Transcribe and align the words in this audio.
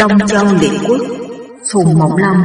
Đông 0.00 0.18
Châu 0.28 0.44
Liệt 0.60 0.80
Quốc, 0.88 1.00
Phùng 1.72 1.98
Mộng 1.98 2.16
Long 2.16 2.36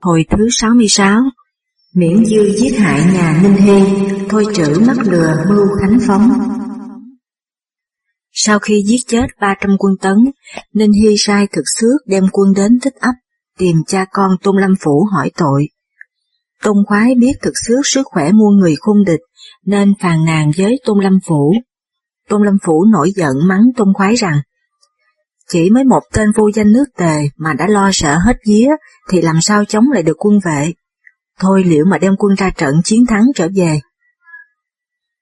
Hồi 0.00 0.24
thứ 0.30 0.48
66 0.50 1.20
Miễn 1.94 2.24
dư 2.24 2.56
giết 2.56 2.78
hại 2.78 3.00
nhà 3.14 3.40
Ninh 3.42 3.54
Hy, 3.54 3.82
Thôi 4.28 4.44
trữ 4.54 4.80
mắc 4.86 4.96
lừa 5.06 5.44
mưu 5.48 5.66
khánh 5.80 5.98
phóng. 6.06 6.30
Sau 8.32 8.58
khi 8.58 8.82
giết 8.86 8.98
chết 9.06 9.26
300 9.40 9.76
quân 9.78 9.92
tấn, 10.00 10.16
Ninh 10.74 10.92
Hy 10.92 11.14
sai 11.18 11.46
thực 11.52 11.64
xước 11.78 12.06
đem 12.06 12.24
quân 12.32 12.52
đến 12.56 12.78
thích 12.82 12.94
ấp, 13.00 13.14
Tìm 13.58 13.76
cha 13.86 14.06
con 14.12 14.30
Tôn 14.42 14.56
Lâm 14.60 14.74
Phủ 14.80 15.06
hỏi 15.12 15.30
tội. 15.36 15.68
Tôn 16.62 16.76
khoái 16.86 17.14
biết 17.20 17.32
thực 17.42 17.54
xước 17.66 17.80
sức 17.84 18.02
khỏe 18.04 18.32
muôn 18.32 18.56
người 18.56 18.74
khung 18.80 19.04
địch, 19.04 19.20
Nên 19.66 19.94
phàn 20.00 20.24
nàn 20.24 20.50
với 20.56 20.80
Tôn 20.84 21.04
Lâm 21.04 21.18
Phủ. 21.26 21.54
Tôn 22.28 22.42
Lâm 22.42 22.58
Phủ 22.62 22.84
nổi 22.92 23.12
giận 23.16 23.34
mắng 23.44 23.62
Tôn 23.76 23.88
khoái 23.94 24.14
rằng 24.14 24.40
chỉ 25.48 25.70
mới 25.70 25.84
một 25.84 26.00
tên 26.12 26.32
vô 26.36 26.50
danh 26.54 26.72
nước 26.72 26.84
tề 26.96 27.28
mà 27.36 27.52
đã 27.52 27.66
lo 27.68 27.90
sợ 27.92 28.18
hết 28.26 28.36
vía 28.46 28.68
thì 29.08 29.22
làm 29.22 29.40
sao 29.40 29.64
chống 29.64 29.84
lại 29.92 30.02
được 30.02 30.16
quân 30.18 30.38
vệ. 30.44 30.72
Thôi 31.38 31.64
liệu 31.66 31.84
mà 31.84 31.98
đem 31.98 32.16
quân 32.18 32.34
ra 32.34 32.50
trận 32.50 32.74
chiến 32.84 33.06
thắng 33.06 33.24
trở 33.34 33.48
về. 33.54 33.80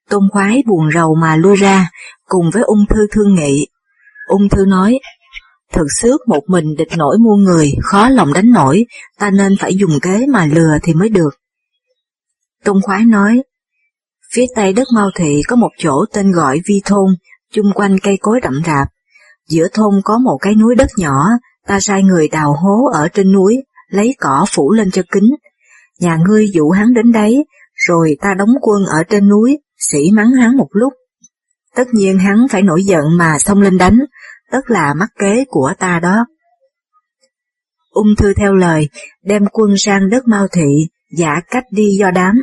Tôn 0.09 0.23
khoái 0.31 0.63
buồn 0.67 0.89
rầu 0.93 1.15
mà 1.15 1.35
lui 1.35 1.55
ra, 1.55 1.89
cùng 2.25 2.49
với 2.53 2.63
ung 2.63 2.85
thư 2.89 3.07
thương 3.11 3.35
nghị. 3.35 3.67
Ung 4.27 4.49
thư 4.49 4.65
nói, 4.65 4.99
thực 5.73 5.87
xước 6.01 6.27
một 6.27 6.41
mình 6.47 6.65
địch 6.77 6.97
nổi 6.97 7.17
mua 7.17 7.35
người, 7.35 7.71
khó 7.83 8.09
lòng 8.09 8.33
đánh 8.33 8.51
nổi, 8.51 8.85
ta 9.19 9.29
nên 9.29 9.55
phải 9.59 9.75
dùng 9.75 9.99
kế 10.01 10.25
mà 10.29 10.45
lừa 10.45 10.77
thì 10.83 10.93
mới 10.93 11.09
được. 11.09 11.29
Tôn 12.63 12.81
khoái 12.81 13.05
nói, 13.05 13.43
phía 14.33 14.45
tây 14.55 14.73
đất 14.73 14.87
Mao 14.93 15.09
Thị 15.15 15.41
có 15.47 15.55
một 15.55 15.69
chỗ 15.77 16.05
tên 16.13 16.31
gọi 16.31 16.59
Vi 16.65 16.81
Thôn, 16.85 17.15
chung 17.53 17.71
quanh 17.73 17.99
cây 17.99 18.17
cối 18.21 18.39
đậm 18.43 18.61
rạp, 18.65 18.87
Giữa 19.49 19.67
thôn 19.73 20.01
có 20.03 20.17
một 20.17 20.37
cái 20.41 20.55
núi 20.55 20.75
đất 20.75 20.87
nhỏ, 20.97 21.29
ta 21.67 21.79
sai 21.79 22.03
người 22.03 22.27
đào 22.27 22.53
hố 22.53 22.89
ở 22.93 23.07
trên 23.07 23.31
núi, 23.31 23.63
lấy 23.87 24.15
cỏ 24.19 24.45
phủ 24.49 24.71
lên 24.71 24.91
cho 24.91 25.01
kính. 25.11 25.29
Nhà 25.99 26.17
ngươi 26.27 26.49
dụ 26.53 26.69
hắn 26.69 26.93
đến 26.93 27.11
đấy, 27.11 27.45
rồi 27.87 28.17
ta 28.21 28.33
đóng 28.37 28.53
quân 28.61 28.85
ở 28.85 29.03
trên 29.09 29.29
núi, 29.29 29.57
sĩ 29.77 30.11
mắng 30.13 30.31
hắn 30.31 30.57
một 30.57 30.67
lúc. 30.71 30.93
Tất 31.75 31.87
nhiên 31.93 32.19
hắn 32.19 32.47
phải 32.51 32.61
nổi 32.61 32.83
giận 32.83 33.03
mà 33.17 33.39
xông 33.39 33.61
lên 33.61 33.77
đánh, 33.77 33.99
tất 34.51 34.69
là 34.69 34.93
mắc 34.93 35.09
kế 35.19 35.45
của 35.47 35.73
ta 35.79 35.99
đó. 35.99 36.25
Ung 37.89 38.15
thư 38.17 38.33
theo 38.33 38.55
lời, 38.55 38.89
đem 39.23 39.45
quân 39.51 39.77
sang 39.77 40.09
đất 40.09 40.27
Mao 40.27 40.47
Thị, 40.47 40.87
giả 41.17 41.41
cách 41.49 41.63
đi 41.71 41.97
do 41.99 42.11
đám. 42.11 42.35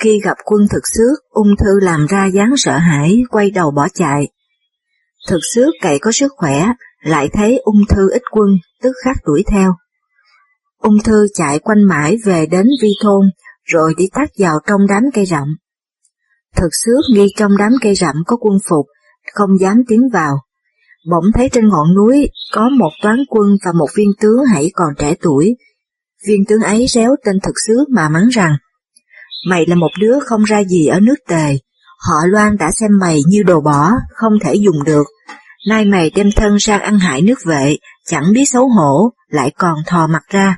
Khi 0.00 0.20
gặp 0.24 0.36
quân 0.44 0.60
thực 0.70 0.82
xước, 0.94 1.30
ung 1.30 1.56
thư 1.58 1.80
làm 1.80 2.06
ra 2.06 2.26
dáng 2.26 2.54
sợ 2.56 2.78
hãi, 2.78 3.22
quay 3.30 3.50
đầu 3.50 3.70
bỏ 3.70 3.88
chạy. 3.94 4.28
Thực 5.28 5.40
sứ 5.54 5.70
cậy 5.80 5.98
có 5.98 6.12
sức 6.12 6.32
khỏe, 6.36 6.66
lại 7.02 7.28
thấy 7.32 7.58
ung 7.58 7.80
thư 7.88 8.10
ít 8.10 8.22
quân, 8.30 8.48
tức 8.82 8.92
khắc 9.04 9.16
đuổi 9.26 9.44
theo. 9.46 9.74
Ung 10.78 11.02
thư 11.04 11.26
chạy 11.34 11.58
quanh 11.58 11.82
mãi 11.84 12.16
về 12.24 12.46
đến 12.46 12.66
vi 12.82 12.90
thôn, 13.02 13.30
rồi 13.64 13.94
đi 13.96 14.08
tắt 14.12 14.30
vào 14.38 14.58
trong 14.66 14.80
đám 14.88 15.02
cây 15.14 15.26
rậm. 15.26 15.48
Thực 16.56 16.68
sứ 16.84 16.92
nghi 17.14 17.26
trong 17.36 17.56
đám 17.58 17.72
cây 17.80 17.94
rậm 17.94 18.14
có 18.26 18.36
quân 18.36 18.58
phục, 18.68 18.86
không 19.34 19.58
dám 19.60 19.76
tiến 19.88 20.08
vào. 20.12 20.36
Bỗng 21.10 21.24
thấy 21.34 21.48
trên 21.52 21.68
ngọn 21.68 21.94
núi 21.94 22.28
có 22.52 22.68
một 22.68 22.90
toán 23.02 23.18
quân 23.28 23.56
và 23.64 23.72
một 23.72 23.88
viên 23.94 24.12
tướng 24.20 24.38
hãy 24.52 24.70
còn 24.74 24.88
trẻ 24.98 25.14
tuổi. 25.22 25.56
Viên 26.26 26.44
tướng 26.48 26.60
ấy 26.60 26.86
réo 26.88 27.16
tên 27.24 27.40
thực 27.42 27.54
sứ 27.66 27.84
mà 27.94 28.08
mắng 28.08 28.28
rằng, 28.28 28.56
Mày 29.48 29.66
là 29.66 29.74
một 29.74 29.90
đứa 30.00 30.18
không 30.26 30.44
ra 30.44 30.64
gì 30.64 30.86
ở 30.86 31.00
nước 31.00 31.14
tề, 31.28 31.56
Họ 32.08 32.26
Loan 32.26 32.56
đã 32.58 32.70
xem 32.70 32.90
mày 33.00 33.20
như 33.26 33.42
đồ 33.42 33.60
bỏ, 33.60 33.90
không 34.14 34.32
thể 34.44 34.54
dùng 34.54 34.84
được. 34.84 35.06
Nay 35.68 35.84
mày 35.84 36.10
đem 36.10 36.30
thân 36.36 36.60
sang 36.60 36.80
ăn 36.80 36.98
hại 36.98 37.22
nước 37.22 37.38
vệ, 37.46 37.76
chẳng 38.06 38.32
biết 38.32 38.44
xấu 38.44 38.68
hổ, 38.68 39.10
lại 39.28 39.52
còn 39.58 39.74
thò 39.86 40.06
mặt 40.06 40.22
ra. 40.28 40.56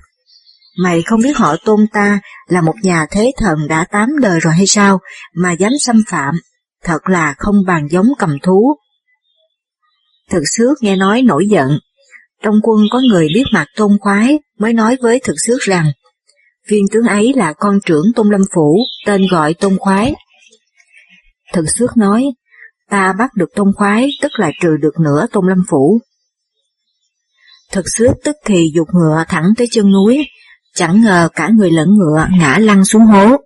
Mày 0.83 1.03
không 1.03 1.21
biết 1.21 1.37
họ 1.37 1.57
tôn 1.65 1.87
ta 1.93 2.21
là 2.47 2.61
một 2.61 2.75
nhà 2.83 3.07
thế 3.11 3.33
thần 3.37 3.69
đã 3.69 3.85
tám 3.91 4.09
đời 4.21 4.41
rồi 4.41 4.55
hay 4.55 4.67
sao, 4.67 5.01
mà 5.35 5.53
dám 5.53 5.73
xâm 5.81 6.03
phạm, 6.09 6.35
thật 6.85 7.09
là 7.09 7.35
không 7.39 7.57
bàn 7.67 7.89
giống 7.91 8.07
cầm 8.19 8.39
thú. 8.43 8.77
Thực 10.31 10.43
xước 10.57 10.83
nghe 10.83 10.97
nói 10.97 11.23
nổi 11.23 11.47
giận, 11.49 11.79
trong 12.43 12.55
quân 12.63 12.81
có 12.91 13.01
người 13.11 13.29
biết 13.35 13.45
mặt 13.53 13.67
tôn 13.77 13.99
khoái 14.01 14.39
mới 14.59 14.73
nói 14.73 14.97
với 15.03 15.21
thực 15.25 15.35
xước 15.47 15.61
rằng, 15.61 15.93
viên 16.69 16.85
tướng 16.93 17.07
ấy 17.07 17.33
là 17.37 17.53
con 17.53 17.79
trưởng 17.87 18.05
tôn 18.17 18.29
lâm 18.31 18.41
phủ, 18.55 18.79
tên 19.07 19.23
gọi 19.31 19.55
tôn 19.55 19.79
khoái, 19.79 20.15
Thần 21.55 21.65
Sước 21.67 21.97
nói, 21.97 22.25
ta 22.91 23.13
bắt 23.19 23.31
được 23.35 23.49
tôn 23.55 23.73
khoái 23.77 24.09
tức 24.23 24.33
là 24.37 24.51
trừ 24.63 24.77
được 24.77 25.01
nửa 25.01 25.27
tôn 25.33 25.49
lâm 25.49 25.59
phủ. 25.69 26.01
Thực 27.73 27.85
Sước 27.89 28.13
tức 28.25 28.37
thì 28.45 28.71
dục 28.75 28.89
ngựa 28.93 29.25
thẳng 29.29 29.45
tới 29.57 29.67
chân 29.71 29.93
núi, 29.93 30.27
chẳng 30.75 31.03
ngờ 31.03 31.29
cả 31.35 31.49
người 31.57 31.71
lẫn 31.71 31.89
ngựa 31.89 32.27
ngã 32.39 32.59
lăn 32.59 32.85
xuống 32.85 33.03
hố. 33.03 33.37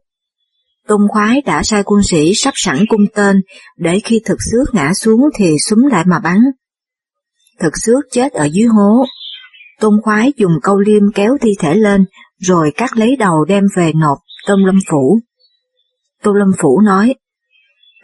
Tôn 0.86 1.00
khoái 1.08 1.40
đã 1.40 1.62
sai 1.62 1.82
quân 1.82 2.02
sĩ 2.02 2.32
sắp 2.34 2.54
sẵn 2.56 2.84
cung 2.88 3.06
tên, 3.14 3.42
để 3.76 4.00
khi 4.04 4.20
thực 4.24 4.38
xước 4.50 4.74
ngã 4.74 4.94
xuống 4.94 5.20
thì 5.34 5.56
súng 5.68 5.86
lại 5.90 6.04
mà 6.06 6.18
bắn. 6.18 6.38
Thực 7.60 7.72
xước 7.76 8.04
chết 8.12 8.32
ở 8.32 8.44
dưới 8.52 8.66
hố. 8.66 9.04
Tôn 9.80 10.00
khoái 10.02 10.32
dùng 10.36 10.52
câu 10.62 10.78
liêm 10.78 11.02
kéo 11.14 11.36
thi 11.40 11.50
thể 11.58 11.74
lên, 11.74 12.04
rồi 12.38 12.72
cắt 12.76 12.96
lấy 12.96 13.16
đầu 13.16 13.44
đem 13.44 13.64
về 13.76 13.92
nộp 13.92 14.18
Tôn 14.46 14.60
Lâm 14.60 14.78
Phủ. 14.90 15.20
Tôn 16.22 16.38
Lâm 16.38 16.48
Phủ 16.58 16.80
nói, 16.80 17.14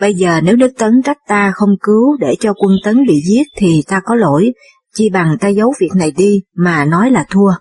Bây 0.00 0.14
giờ 0.14 0.40
nếu 0.40 0.56
nước 0.56 0.70
Tấn 0.78 1.02
trách 1.04 1.18
ta 1.28 1.52
không 1.54 1.76
cứu 1.82 2.16
để 2.20 2.36
cho 2.40 2.52
quân 2.52 2.72
Tấn 2.84 3.06
bị 3.06 3.20
giết 3.28 3.46
thì 3.56 3.82
ta 3.88 4.00
có 4.04 4.14
lỗi, 4.14 4.52
chi 4.94 5.10
bằng 5.10 5.36
ta 5.40 5.48
giấu 5.48 5.74
việc 5.80 5.90
này 5.96 6.10
đi 6.10 6.42
mà 6.56 6.84
nói 6.84 7.10
là 7.10 7.26
thua. 7.30 7.52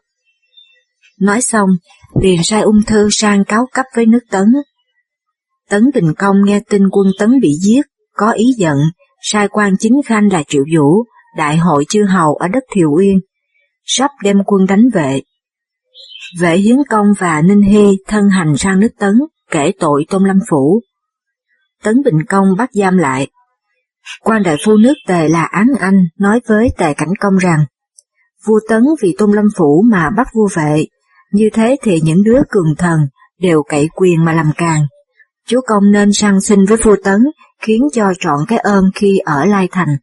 Nói 1.19 1.41
xong, 1.41 1.69
liền 2.21 2.43
sai 2.43 2.61
ung 2.61 2.83
thư 2.87 3.07
sang 3.11 3.43
cáo 3.45 3.65
cấp 3.73 3.85
với 3.95 4.05
nước 4.05 4.23
Tấn. 4.31 4.45
Tấn 5.69 5.89
Bình 5.93 6.13
Công 6.17 6.35
nghe 6.45 6.59
tin 6.69 6.81
quân 6.91 7.07
Tấn 7.19 7.39
bị 7.39 7.53
giết, 7.61 7.81
có 8.15 8.31
ý 8.31 8.45
giận, 8.57 8.77
sai 9.21 9.47
quan 9.47 9.73
chính 9.79 10.01
khanh 10.05 10.31
là 10.31 10.43
Triệu 10.47 10.63
Vũ, 10.75 11.03
đại 11.37 11.57
hội 11.57 11.85
chư 11.89 12.03
hầu 12.03 12.35
ở 12.35 12.47
đất 12.47 12.63
Thiều 12.73 12.89
Uyên, 12.97 13.19
sắp 13.85 14.11
đem 14.23 14.43
quân 14.45 14.65
đánh 14.65 14.83
vệ. 14.93 15.21
Vệ 16.39 16.57
Hiến 16.57 16.77
Công 16.89 17.07
và 17.19 17.41
Ninh 17.41 17.61
Hy 17.61 17.97
thân 18.07 18.29
hành 18.29 18.57
sang 18.57 18.79
nước 18.79 18.91
Tấn, 18.99 19.13
kể 19.51 19.71
tội 19.79 20.05
Tôn 20.09 20.23
Lâm 20.27 20.39
Phủ, 20.49 20.81
Tấn 21.83 22.03
Bình 22.05 22.25
Công 22.29 22.47
bắt 22.57 22.69
giam 22.73 22.97
lại. 22.97 23.27
Quan 24.21 24.43
đại 24.43 24.57
phu 24.65 24.77
nước 24.77 24.93
Tề 25.07 25.29
là 25.29 25.43
Án 25.43 25.67
Anh 25.79 26.07
nói 26.19 26.41
với 26.47 26.69
Tề 26.77 26.93
Cảnh 26.93 27.13
Công 27.19 27.37
rằng, 27.37 27.65
vua 28.45 28.59
Tấn 28.69 28.83
vì 29.01 29.15
Tôn 29.17 29.31
Lâm 29.31 29.45
Phủ 29.57 29.83
mà 29.91 30.09
bắt 30.09 30.27
vua 30.35 30.47
vệ, 30.55 30.85
như 31.31 31.49
thế 31.53 31.75
thì 31.81 32.01
những 32.01 32.23
đứa 32.23 32.39
cường 32.49 32.75
thần 32.77 32.99
đều 33.39 33.63
cậy 33.63 33.89
quyền 33.95 34.25
mà 34.25 34.33
làm 34.33 34.51
càng. 34.57 34.87
Chúa 35.47 35.61
Công 35.67 35.91
nên 35.91 36.13
sang 36.13 36.41
sinh 36.41 36.65
với 36.65 36.77
vua 36.77 36.95
Tấn, 37.03 37.21
khiến 37.61 37.81
cho 37.93 38.13
trọn 38.19 38.39
cái 38.47 38.59
ơn 38.59 38.85
khi 38.95 39.17
ở 39.25 39.45
Lai 39.45 39.67
Thành. 39.71 39.97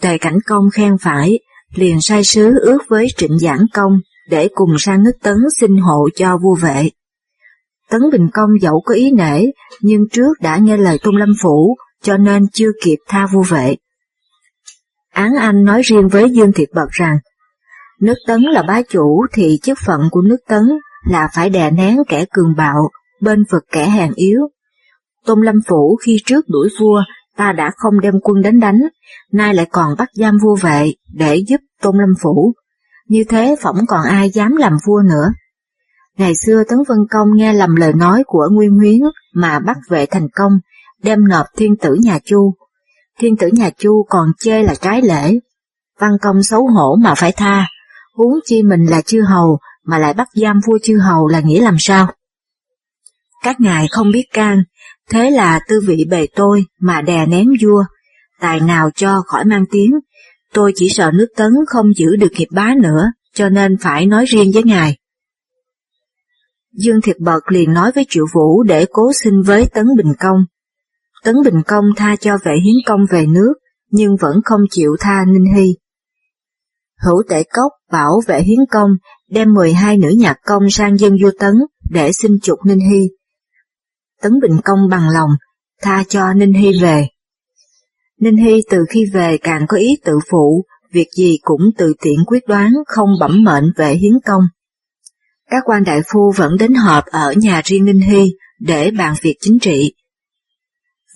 Tề 0.00 0.18
Cảnh 0.18 0.38
Công 0.46 0.70
khen 0.70 0.98
phải, 1.00 1.38
liền 1.74 2.00
sai 2.00 2.24
sứ 2.24 2.58
ước 2.60 2.78
với 2.88 3.06
Trịnh 3.16 3.38
Giảng 3.38 3.66
Công 3.74 3.92
để 4.28 4.48
cùng 4.54 4.78
sang 4.78 5.02
nước 5.02 5.12
Tấn 5.22 5.36
xin 5.60 5.76
hộ 5.76 6.08
cho 6.14 6.38
vua 6.38 6.54
vệ. 6.54 6.90
Tấn 7.90 8.00
Bình 8.12 8.28
Công 8.32 8.50
dẫu 8.60 8.82
có 8.84 8.94
ý 8.94 9.10
nể, 9.10 9.44
nhưng 9.80 10.08
trước 10.12 10.40
đã 10.40 10.56
nghe 10.56 10.76
lời 10.76 10.98
Tôn 11.02 11.16
Lâm 11.16 11.32
Phủ, 11.42 11.76
cho 12.02 12.16
nên 12.16 12.46
chưa 12.52 12.70
kịp 12.84 12.96
tha 13.08 13.26
vua 13.32 13.42
vệ. 13.42 13.76
Án 15.12 15.34
Anh 15.34 15.64
nói 15.64 15.82
riêng 15.84 16.08
với 16.08 16.30
Dương 16.30 16.52
Thiệt 16.52 16.68
Bật 16.74 16.88
rằng, 16.90 17.18
nước 18.00 18.14
Tấn 18.26 18.42
là 18.42 18.62
bá 18.62 18.82
chủ 18.82 19.26
thì 19.32 19.58
chức 19.62 19.78
phận 19.86 20.00
của 20.10 20.20
nước 20.20 20.38
Tấn 20.48 20.62
là 21.08 21.28
phải 21.34 21.50
đè 21.50 21.70
nén 21.70 21.96
kẻ 22.08 22.24
cường 22.32 22.54
bạo, 22.56 22.90
bên 23.20 23.44
vực 23.52 23.62
kẻ 23.72 23.88
hèn 23.88 24.12
yếu. 24.14 24.40
Tôn 25.26 25.40
Lâm 25.40 25.54
Phủ 25.68 25.96
khi 26.04 26.18
trước 26.26 26.44
đuổi 26.48 26.68
vua, 26.80 27.02
ta 27.36 27.52
đã 27.52 27.70
không 27.76 28.00
đem 28.00 28.14
quân 28.22 28.42
đến 28.42 28.60
đánh, 28.60 28.78
nay 29.32 29.54
lại 29.54 29.66
còn 29.72 29.94
bắt 29.98 30.08
giam 30.14 30.34
vua 30.42 30.56
vệ 30.56 30.92
để 31.14 31.36
giúp 31.36 31.60
Tôn 31.82 31.96
Lâm 31.98 32.14
Phủ. 32.22 32.54
Như 33.08 33.24
thế 33.28 33.56
phỏng 33.60 33.76
còn 33.88 34.04
ai 34.04 34.30
dám 34.30 34.56
làm 34.56 34.76
vua 34.86 35.02
nữa. 35.08 35.32
Ngày 36.18 36.32
xưa 36.34 36.62
Tấn 36.68 36.78
Vân 36.88 36.98
Công 37.10 37.28
nghe 37.34 37.52
lầm 37.52 37.76
lời 37.76 37.92
nói 37.92 38.22
của 38.26 38.48
Nguyên 38.52 38.70
Huyến 38.70 39.00
mà 39.34 39.58
bắt 39.58 39.76
vệ 39.88 40.06
thành 40.06 40.28
công, 40.34 40.52
đem 41.02 41.28
nộp 41.28 41.46
thiên 41.56 41.76
tử 41.76 41.94
nhà 41.94 42.18
Chu. 42.24 42.54
Thiên 43.18 43.36
tử 43.36 43.48
nhà 43.52 43.70
Chu 43.70 44.06
còn 44.08 44.28
chê 44.38 44.62
là 44.62 44.74
trái 44.74 45.02
lễ. 45.02 45.38
Văn 46.00 46.10
công 46.22 46.42
xấu 46.42 46.66
hổ 46.66 46.96
mà 46.96 47.14
phải 47.14 47.32
tha, 47.32 47.66
huống 48.14 48.38
chi 48.44 48.62
mình 48.62 48.86
là 48.86 49.00
chư 49.00 49.20
hầu 49.22 49.58
mà 49.84 49.98
lại 49.98 50.14
bắt 50.14 50.28
giam 50.34 50.60
vua 50.66 50.78
chư 50.82 50.98
hầu 50.98 51.28
là 51.28 51.40
nghĩa 51.40 51.60
làm 51.60 51.76
sao? 51.78 52.08
Các 53.44 53.60
ngài 53.60 53.88
không 53.90 54.10
biết 54.10 54.24
can, 54.32 54.62
thế 55.10 55.30
là 55.30 55.60
tư 55.68 55.80
vị 55.86 56.06
bề 56.10 56.26
tôi 56.36 56.64
mà 56.80 57.02
đè 57.02 57.26
nén 57.26 57.48
vua, 57.62 57.84
tài 58.40 58.60
nào 58.60 58.90
cho 58.94 59.22
khỏi 59.26 59.44
mang 59.44 59.64
tiếng, 59.70 59.92
tôi 60.52 60.72
chỉ 60.74 60.88
sợ 60.88 61.10
nước 61.14 61.28
tấn 61.36 61.52
không 61.66 61.86
giữ 61.96 62.16
được 62.16 62.32
nghiệp 62.32 62.48
bá 62.52 62.74
nữa, 62.82 63.06
cho 63.34 63.48
nên 63.48 63.76
phải 63.80 64.06
nói 64.06 64.24
riêng 64.24 64.50
với 64.54 64.62
ngài. 64.62 64.96
Dương 66.78 67.00
Thiệt 67.00 67.18
Bật 67.18 67.40
liền 67.48 67.72
nói 67.72 67.92
với 67.94 68.06
Triệu 68.08 68.24
Vũ 68.34 68.62
để 68.62 68.86
cố 68.90 69.12
xin 69.24 69.42
với 69.42 69.66
Tấn 69.74 69.86
Bình 69.96 70.12
Công. 70.18 70.36
Tấn 71.24 71.34
Bình 71.44 71.62
Công 71.66 71.84
tha 71.96 72.16
cho 72.16 72.38
vệ 72.44 72.52
hiến 72.64 72.74
công 72.86 73.00
về 73.10 73.26
nước, 73.26 73.54
nhưng 73.90 74.16
vẫn 74.20 74.36
không 74.44 74.60
chịu 74.70 74.96
tha 75.00 75.24
Ninh 75.24 75.54
Hy. 75.56 75.74
Hữu 77.06 77.22
tể 77.28 77.42
cốc 77.42 77.72
bảo 77.92 78.20
vệ 78.26 78.40
hiến 78.40 78.58
công 78.70 78.90
đem 79.30 79.54
12 79.54 79.98
nữ 79.98 80.08
nhạc 80.18 80.36
công 80.44 80.70
sang 80.70 80.96
dân 80.96 81.16
vua 81.22 81.30
Tấn 81.38 81.54
để 81.90 82.12
xin 82.12 82.40
chuộc 82.42 82.58
Ninh 82.66 82.80
Hy. 82.90 83.08
Tấn 84.22 84.32
Bình 84.42 84.60
Công 84.64 84.88
bằng 84.90 85.08
lòng, 85.08 85.30
tha 85.82 86.04
cho 86.08 86.32
Ninh 86.32 86.52
Hy 86.52 86.80
về. 86.80 87.08
Ninh 88.20 88.36
Hy 88.36 88.60
từ 88.70 88.84
khi 88.90 89.04
về 89.12 89.38
càng 89.42 89.66
có 89.68 89.76
ý 89.76 89.96
tự 90.04 90.18
phụ, 90.30 90.64
việc 90.92 91.08
gì 91.16 91.38
cũng 91.42 91.62
tự 91.78 91.92
tiện 92.02 92.24
quyết 92.26 92.46
đoán 92.48 92.72
không 92.86 93.08
bẩm 93.20 93.44
mệnh 93.44 93.72
vệ 93.76 93.94
hiến 93.94 94.12
công. 94.26 94.42
Các 95.50 95.62
quan 95.66 95.84
đại 95.84 96.00
phu 96.12 96.32
vẫn 96.36 96.56
đến 96.58 96.74
họp 96.74 97.04
ở 97.06 97.32
nhà 97.36 97.62
riêng 97.64 97.84
Ninh 97.84 98.00
Hy 98.00 98.32
để 98.60 98.90
bàn 98.90 99.14
việc 99.22 99.36
chính 99.40 99.58
trị. 99.58 99.94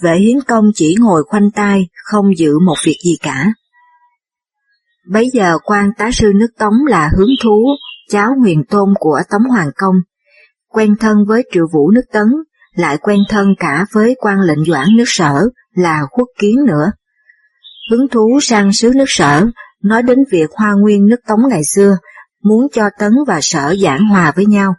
Vệ 0.02 0.16
hiến 0.18 0.40
công 0.48 0.64
chỉ 0.74 0.96
ngồi 0.98 1.22
khoanh 1.26 1.50
tay, 1.50 1.88
không 2.04 2.38
giữ 2.38 2.58
một 2.66 2.76
việc 2.84 2.96
gì 3.04 3.16
cả. 3.22 3.52
Bấy 5.10 5.30
giờ 5.32 5.58
quan 5.64 5.90
tá 5.98 6.10
sư 6.12 6.32
nước 6.34 6.50
Tống 6.58 6.86
là 6.88 7.10
hướng 7.16 7.30
thú, 7.42 7.66
cháu 8.10 8.30
huyền 8.40 8.64
tôn 8.70 8.94
của 8.98 9.20
Tống 9.30 9.50
Hoàng 9.50 9.70
Công, 9.76 9.94
quen 10.68 10.96
thân 11.00 11.16
với 11.26 11.42
triệu 11.52 11.64
vũ 11.72 11.90
nước 11.90 12.04
Tấn, 12.12 12.26
lại 12.74 12.98
quen 12.98 13.20
thân 13.28 13.48
cả 13.58 13.86
với 13.92 14.14
quan 14.18 14.40
lệnh 14.40 14.64
doãn 14.64 14.88
nước 14.96 15.04
sở 15.06 15.48
là 15.74 16.00
quốc 16.10 16.28
kiến 16.38 16.56
nữa. 16.66 16.92
hướng 17.90 18.08
thú 18.08 18.38
sang 18.42 18.72
sứ 18.72 18.92
nước 18.94 19.04
sở, 19.08 19.46
nói 19.82 20.02
đến 20.02 20.18
việc 20.30 20.50
hoa 20.52 20.72
nguyên 20.72 21.06
nước 21.06 21.20
Tống 21.26 21.40
ngày 21.50 21.64
xưa, 21.64 21.96
muốn 22.42 22.66
cho 22.72 22.82
Tấn 22.98 23.12
và 23.26 23.38
sở 23.42 23.74
giảng 23.82 24.06
hòa 24.06 24.32
với 24.36 24.46
nhau. 24.46 24.74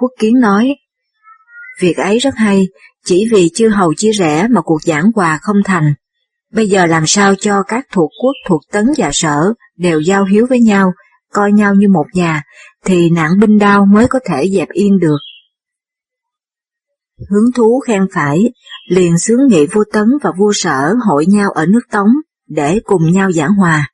Quốc 0.00 0.10
kiến 0.18 0.40
nói, 0.40 0.76
việc 1.80 1.96
ấy 1.96 2.18
rất 2.18 2.34
hay, 2.36 2.68
chỉ 3.04 3.28
vì 3.32 3.50
chư 3.54 3.68
hầu 3.68 3.94
chia 3.94 4.10
rẽ 4.10 4.46
mà 4.50 4.60
cuộc 4.60 4.82
giảng 4.82 5.10
hòa 5.14 5.38
không 5.42 5.56
thành. 5.64 5.94
Bây 6.52 6.68
giờ 6.68 6.86
làm 6.86 7.06
sao 7.06 7.34
cho 7.34 7.62
các 7.62 7.86
thuộc 7.92 8.10
quốc 8.22 8.32
thuộc 8.48 8.60
Tấn 8.72 8.86
và 8.98 9.10
sở 9.12 9.52
đều 9.76 10.00
giao 10.00 10.24
hiếu 10.24 10.46
với 10.50 10.60
nhau, 10.60 10.92
coi 11.32 11.52
nhau 11.52 11.74
như 11.74 11.88
một 11.88 12.06
nhà, 12.14 12.42
thì 12.84 13.10
nạn 13.10 13.30
binh 13.40 13.58
đao 13.58 13.86
mới 13.86 14.06
có 14.08 14.18
thể 14.28 14.48
dẹp 14.54 14.68
yên 14.68 14.98
được. 14.98 15.18
Hướng 17.30 17.52
thú 17.54 17.80
khen 17.86 18.06
phải, 18.14 18.52
liền 18.88 19.18
xướng 19.18 19.40
nghị 19.48 19.66
vua 19.66 19.84
Tấn 19.92 20.06
và 20.22 20.32
vua 20.38 20.52
Sở 20.54 20.94
hội 21.08 21.26
nhau 21.26 21.50
ở 21.50 21.66
nước 21.66 21.80
Tống 21.90 22.08
để 22.48 22.80
cùng 22.84 23.12
nhau 23.12 23.32
giảng 23.32 23.54
hòa. 23.54 23.89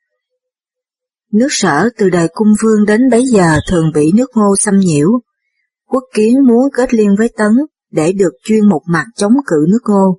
Nước 1.39 1.49
Sở 1.51 1.89
từ 1.99 2.11
đời 2.11 2.29
cung 2.35 2.49
vương 2.63 2.85
đến 2.87 3.01
bấy 3.11 3.25
giờ 3.27 3.59
thường 3.71 3.91
bị 3.95 4.13
nước 4.15 4.31
ngô 4.35 4.57
xâm 4.59 4.79
nhiễu. 4.79 5.09
Quốc 5.89 6.03
kiến 6.15 6.35
muốn 6.49 6.63
kết 6.77 6.95
liên 6.95 7.15
với 7.19 7.29
Tấn 7.37 7.53
để 7.93 8.13
được 8.13 8.33
chuyên 8.45 8.69
một 8.69 8.81
mặt 8.87 9.05
chống 9.17 9.33
cự 9.47 9.57
nước 9.69 9.79
ngô. 9.89 10.19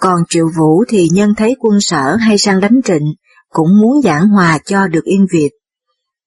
Còn 0.00 0.20
Triệu 0.28 0.46
Vũ 0.58 0.84
thì 0.88 1.08
nhân 1.12 1.34
thấy 1.36 1.56
quân 1.58 1.80
Sở 1.80 2.16
hay 2.16 2.38
sang 2.38 2.60
đánh 2.60 2.80
trịnh, 2.84 3.14
cũng 3.48 3.68
muốn 3.82 4.02
giảng 4.02 4.28
hòa 4.28 4.58
cho 4.64 4.86
được 4.86 5.04
yên 5.04 5.26
việt. 5.32 5.50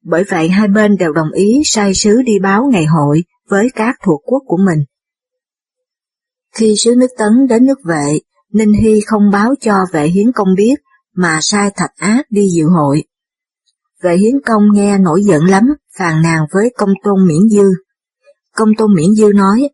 Bởi 0.04 0.24
vậy 0.30 0.50
hai 0.50 0.68
bên 0.68 0.98
đều 1.00 1.13
đồng 1.13 1.31
ý 1.31 1.62
sai 1.66 1.94
sứ 1.94 2.21
đi 2.21 2.39
báo 2.39 2.63
ngày 2.71 2.86
hội 2.86 3.24
với 3.50 3.69
các 3.75 3.95
thuộc 4.06 4.21
quốc 4.25 4.44
của 4.45 4.57
mình. 4.66 4.80
Khi 6.56 6.75
sứ 6.78 6.95
nước 6.95 7.12
Tấn 7.18 7.48
đến 7.50 7.66
nước 7.66 7.80
vệ, 7.86 8.19
Ninh 8.54 8.74
Hy 8.74 9.01
không 9.06 9.31
báo 9.31 9.54
cho 9.62 9.86
vệ 9.92 10.07
hiến 10.07 10.31
công 10.31 10.56
biết, 10.57 10.75
mà 11.16 11.39
sai 11.42 11.71
thạch 11.75 11.95
ác 11.98 12.25
đi 12.30 12.48
dự 12.56 12.66
hội. 12.66 13.04
Vệ 14.06 14.18
hiến 14.18 14.34
công 14.46 14.63
nghe 14.74 14.98
nổi 14.98 15.24
giận 15.24 15.44
lắm, 15.46 15.63
phàn 15.98 16.22
nàn 16.22 16.40
với 16.52 16.74
công 16.78 16.94
tôn 17.04 17.28
miễn 17.28 17.50
dư. 17.50 17.63
Công 18.56 18.69
tôn 18.78 18.96
miễn 18.96 19.13
dư 19.16 19.31
nói, 19.36 19.69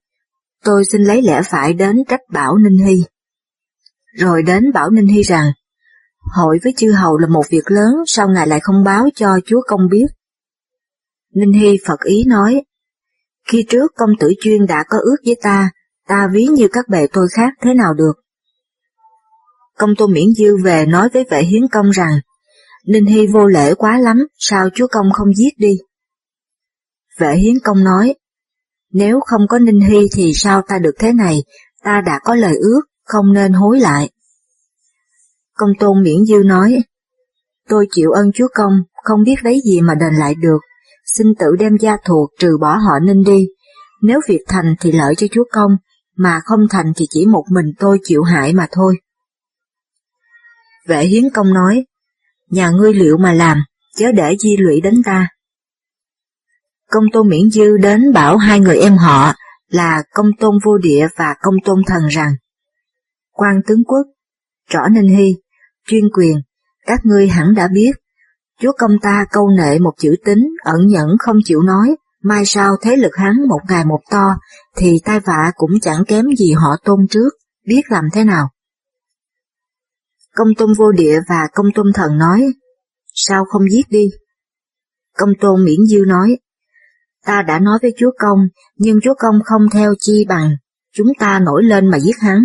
tôi 0.64 0.86
xin 0.86 1.04
lấy 1.04 1.22
lẽ 1.22 1.42
phải 1.46 1.74
đến 1.74 1.96
trách 2.08 2.20
bảo 2.34 2.58
Ninh 2.58 2.86
Hy. 2.86 3.04
Rồi 4.18 4.44
đến 4.44 4.72
bảo 4.74 4.90
Ninh 4.90 5.08
Hy 5.08 5.22
rằng, 5.22 5.52
hội 6.18 6.60
với 6.64 6.74
chư 6.78 6.92
hầu 6.92 7.18
là 7.18 7.28
một 7.28 7.44
việc 7.50 7.72
lớn, 7.72 7.94
sao 8.08 8.28
ngài 8.30 8.48
lại 8.48 8.60
không 8.60 8.84
báo 8.84 9.10
cho 9.16 9.40
chúa 9.46 9.62
công 9.68 9.82
biết? 9.92 10.08
Ninh 11.36 11.54
Hy 11.54 11.78
Phật 11.88 12.00
ý 12.04 12.24
nói, 12.28 12.62
khi 13.48 13.66
trước 13.70 13.92
công 13.96 14.10
tử 14.20 14.34
chuyên 14.42 14.66
đã 14.66 14.84
có 14.90 14.98
ước 14.98 15.18
với 15.26 15.36
ta, 15.42 15.72
ta 16.08 16.28
ví 16.34 16.46
như 16.46 16.68
các 16.72 16.88
bề 16.88 17.08
tôi 17.14 17.28
khác 17.32 17.54
thế 17.62 17.74
nào 17.74 17.94
được. 17.94 18.14
Công 19.78 19.96
tôn 19.98 20.14
miễn 20.14 20.34
dư 20.38 20.58
về 20.64 20.86
nói 20.86 21.10
với 21.14 21.26
vệ 21.30 21.44
hiến 21.44 21.62
công 21.72 21.90
rằng, 21.90 22.20
Ninh 22.88 23.06
Hy 23.06 23.28
vô 23.28 23.48
lễ 23.48 23.74
quá 23.74 24.00
lắm, 24.00 24.28
sao 24.38 24.70
chúa 24.76 24.88
công 24.88 25.12
không 25.14 25.34
giết 25.34 25.54
đi? 25.58 25.78
Vệ 27.20 27.36
hiến 27.36 27.60
công 27.64 27.84
nói, 27.84 28.16
nếu 28.94 29.20
không 29.26 29.42
có 29.50 29.60
Ninh 29.60 29.80
Hy 29.80 30.08
thì 30.14 30.32
sao 30.36 30.62
ta 30.68 30.80
được 30.80 30.96
thế 31.00 31.14
này, 31.14 31.44
ta 31.84 32.02
đã 32.06 32.20
có 32.24 32.36
lời 32.36 32.56
ước, 32.56 32.82
không 33.04 33.34
nên 33.34 33.54
hối 33.54 33.80
lại. 33.80 34.10
Công 35.54 35.70
tôn 35.80 36.04
miễn 36.04 36.26
dư 36.26 36.38
nói, 36.46 36.78
tôi 37.70 37.88
chịu 37.92 38.12
ơn 38.12 38.32
chúa 38.32 38.48
công, 38.54 38.74
không 39.04 39.24
biết 39.24 39.36
lấy 39.44 39.62
gì 39.66 39.82
mà 39.82 39.96
đền 39.96 40.14
lại 40.14 40.36
được, 40.36 40.60
xin 41.06 41.28
tự 41.40 41.56
đem 41.60 41.78
gia 41.80 41.98
thuộc 42.06 42.30
trừ 42.40 42.58
bỏ 42.62 42.76
họ 42.76 43.00
Ninh 43.00 43.24
đi, 43.24 43.48
nếu 44.02 44.20
việc 44.28 44.42
thành 44.48 44.76
thì 44.80 44.92
lợi 44.92 45.16
cho 45.16 45.28
chúa 45.32 45.44
công, 45.52 45.72
mà 46.16 46.40
không 46.46 46.60
thành 46.70 46.94
thì 46.96 47.06
chỉ 47.10 47.26
một 47.26 47.44
mình 47.52 47.66
tôi 47.80 48.00
chịu 48.04 48.24
hại 48.24 48.54
mà 48.54 48.68
thôi. 48.72 48.96
Vệ 50.88 51.06
hiến 51.06 51.24
công 51.34 51.54
nói, 51.54 51.86
nhà 52.52 52.70
ngươi 52.70 52.94
liệu 52.94 53.18
mà 53.18 53.34
làm, 53.34 53.58
chớ 53.96 54.12
để 54.12 54.36
di 54.40 54.58
lụy 54.58 54.82
đến 54.82 54.94
ta. 55.06 55.28
Công 56.90 57.04
tôn 57.14 57.30
miễn 57.30 57.50
dư 57.52 57.78
đến 57.78 58.14
bảo 58.14 58.38
hai 58.38 58.60
người 58.60 58.78
em 58.78 58.98
họ 58.98 59.34
là 59.68 60.04
công 60.14 60.28
tôn 60.40 60.56
vô 60.66 60.78
địa 60.78 61.08
và 61.16 61.36
công 61.42 61.56
tôn 61.66 61.82
thần 61.88 62.08
rằng, 62.08 62.34
quan 63.32 63.62
tướng 63.68 63.84
quốc, 63.84 64.08
trỏ 64.70 64.80
ninh 64.92 65.18
hy, 65.18 65.36
chuyên 65.88 66.04
quyền, 66.14 66.38
các 66.86 67.00
ngươi 67.04 67.28
hẳn 67.28 67.54
đã 67.56 67.68
biết, 67.74 67.92
chúa 68.62 68.72
công 68.78 68.92
ta 69.02 69.26
câu 69.32 69.50
nệ 69.58 69.80
một 69.80 69.94
chữ 69.98 70.16
tính, 70.26 70.48
ẩn 70.64 70.88
nhẫn 70.88 71.08
không 71.20 71.38
chịu 71.46 71.62
nói, 71.62 71.96
mai 72.24 72.46
sau 72.46 72.76
thế 72.82 72.96
lực 72.96 73.16
hắn 73.16 73.48
một 73.50 73.60
ngày 73.70 73.86
một 73.86 74.00
to, 74.12 74.36
thì 74.78 75.00
tai 75.06 75.20
vạ 75.20 75.52
cũng 75.56 75.80
chẳng 75.82 76.06
kém 76.08 76.26
gì 76.38 76.54
họ 76.54 76.78
tôn 76.84 77.00
trước, 77.10 77.30
biết 77.68 77.82
làm 77.90 78.04
thế 78.14 78.24
nào. 78.24 78.50
Công 80.36 80.48
tôn 80.58 80.74
vô 80.78 80.92
địa 80.92 81.20
và 81.30 81.48
công 81.54 81.66
tôn 81.76 81.94
thần 81.94 82.18
nói, 82.18 82.54
sao 83.14 83.46
không 83.46 83.70
giết 83.70 83.90
đi? 83.90 84.10
Công 85.18 85.30
tôn 85.42 85.66
miễn 85.66 85.86
dư 85.90 86.00
nói, 86.08 86.38
ta 87.26 87.42
đã 87.42 87.60
nói 87.60 87.80
với 87.82 87.94
chúa 87.98 88.12
công, 88.20 88.40
nhưng 88.76 89.00
chúa 89.04 89.14
công 89.20 89.36
không 89.46 89.62
theo 89.74 89.94
chi 90.00 90.26
bằng, 90.30 90.56
chúng 90.94 91.08
ta 91.20 91.40
nổi 91.40 91.64
lên 91.64 91.88
mà 91.88 92.00
giết 92.00 92.16
hắn. 92.20 92.40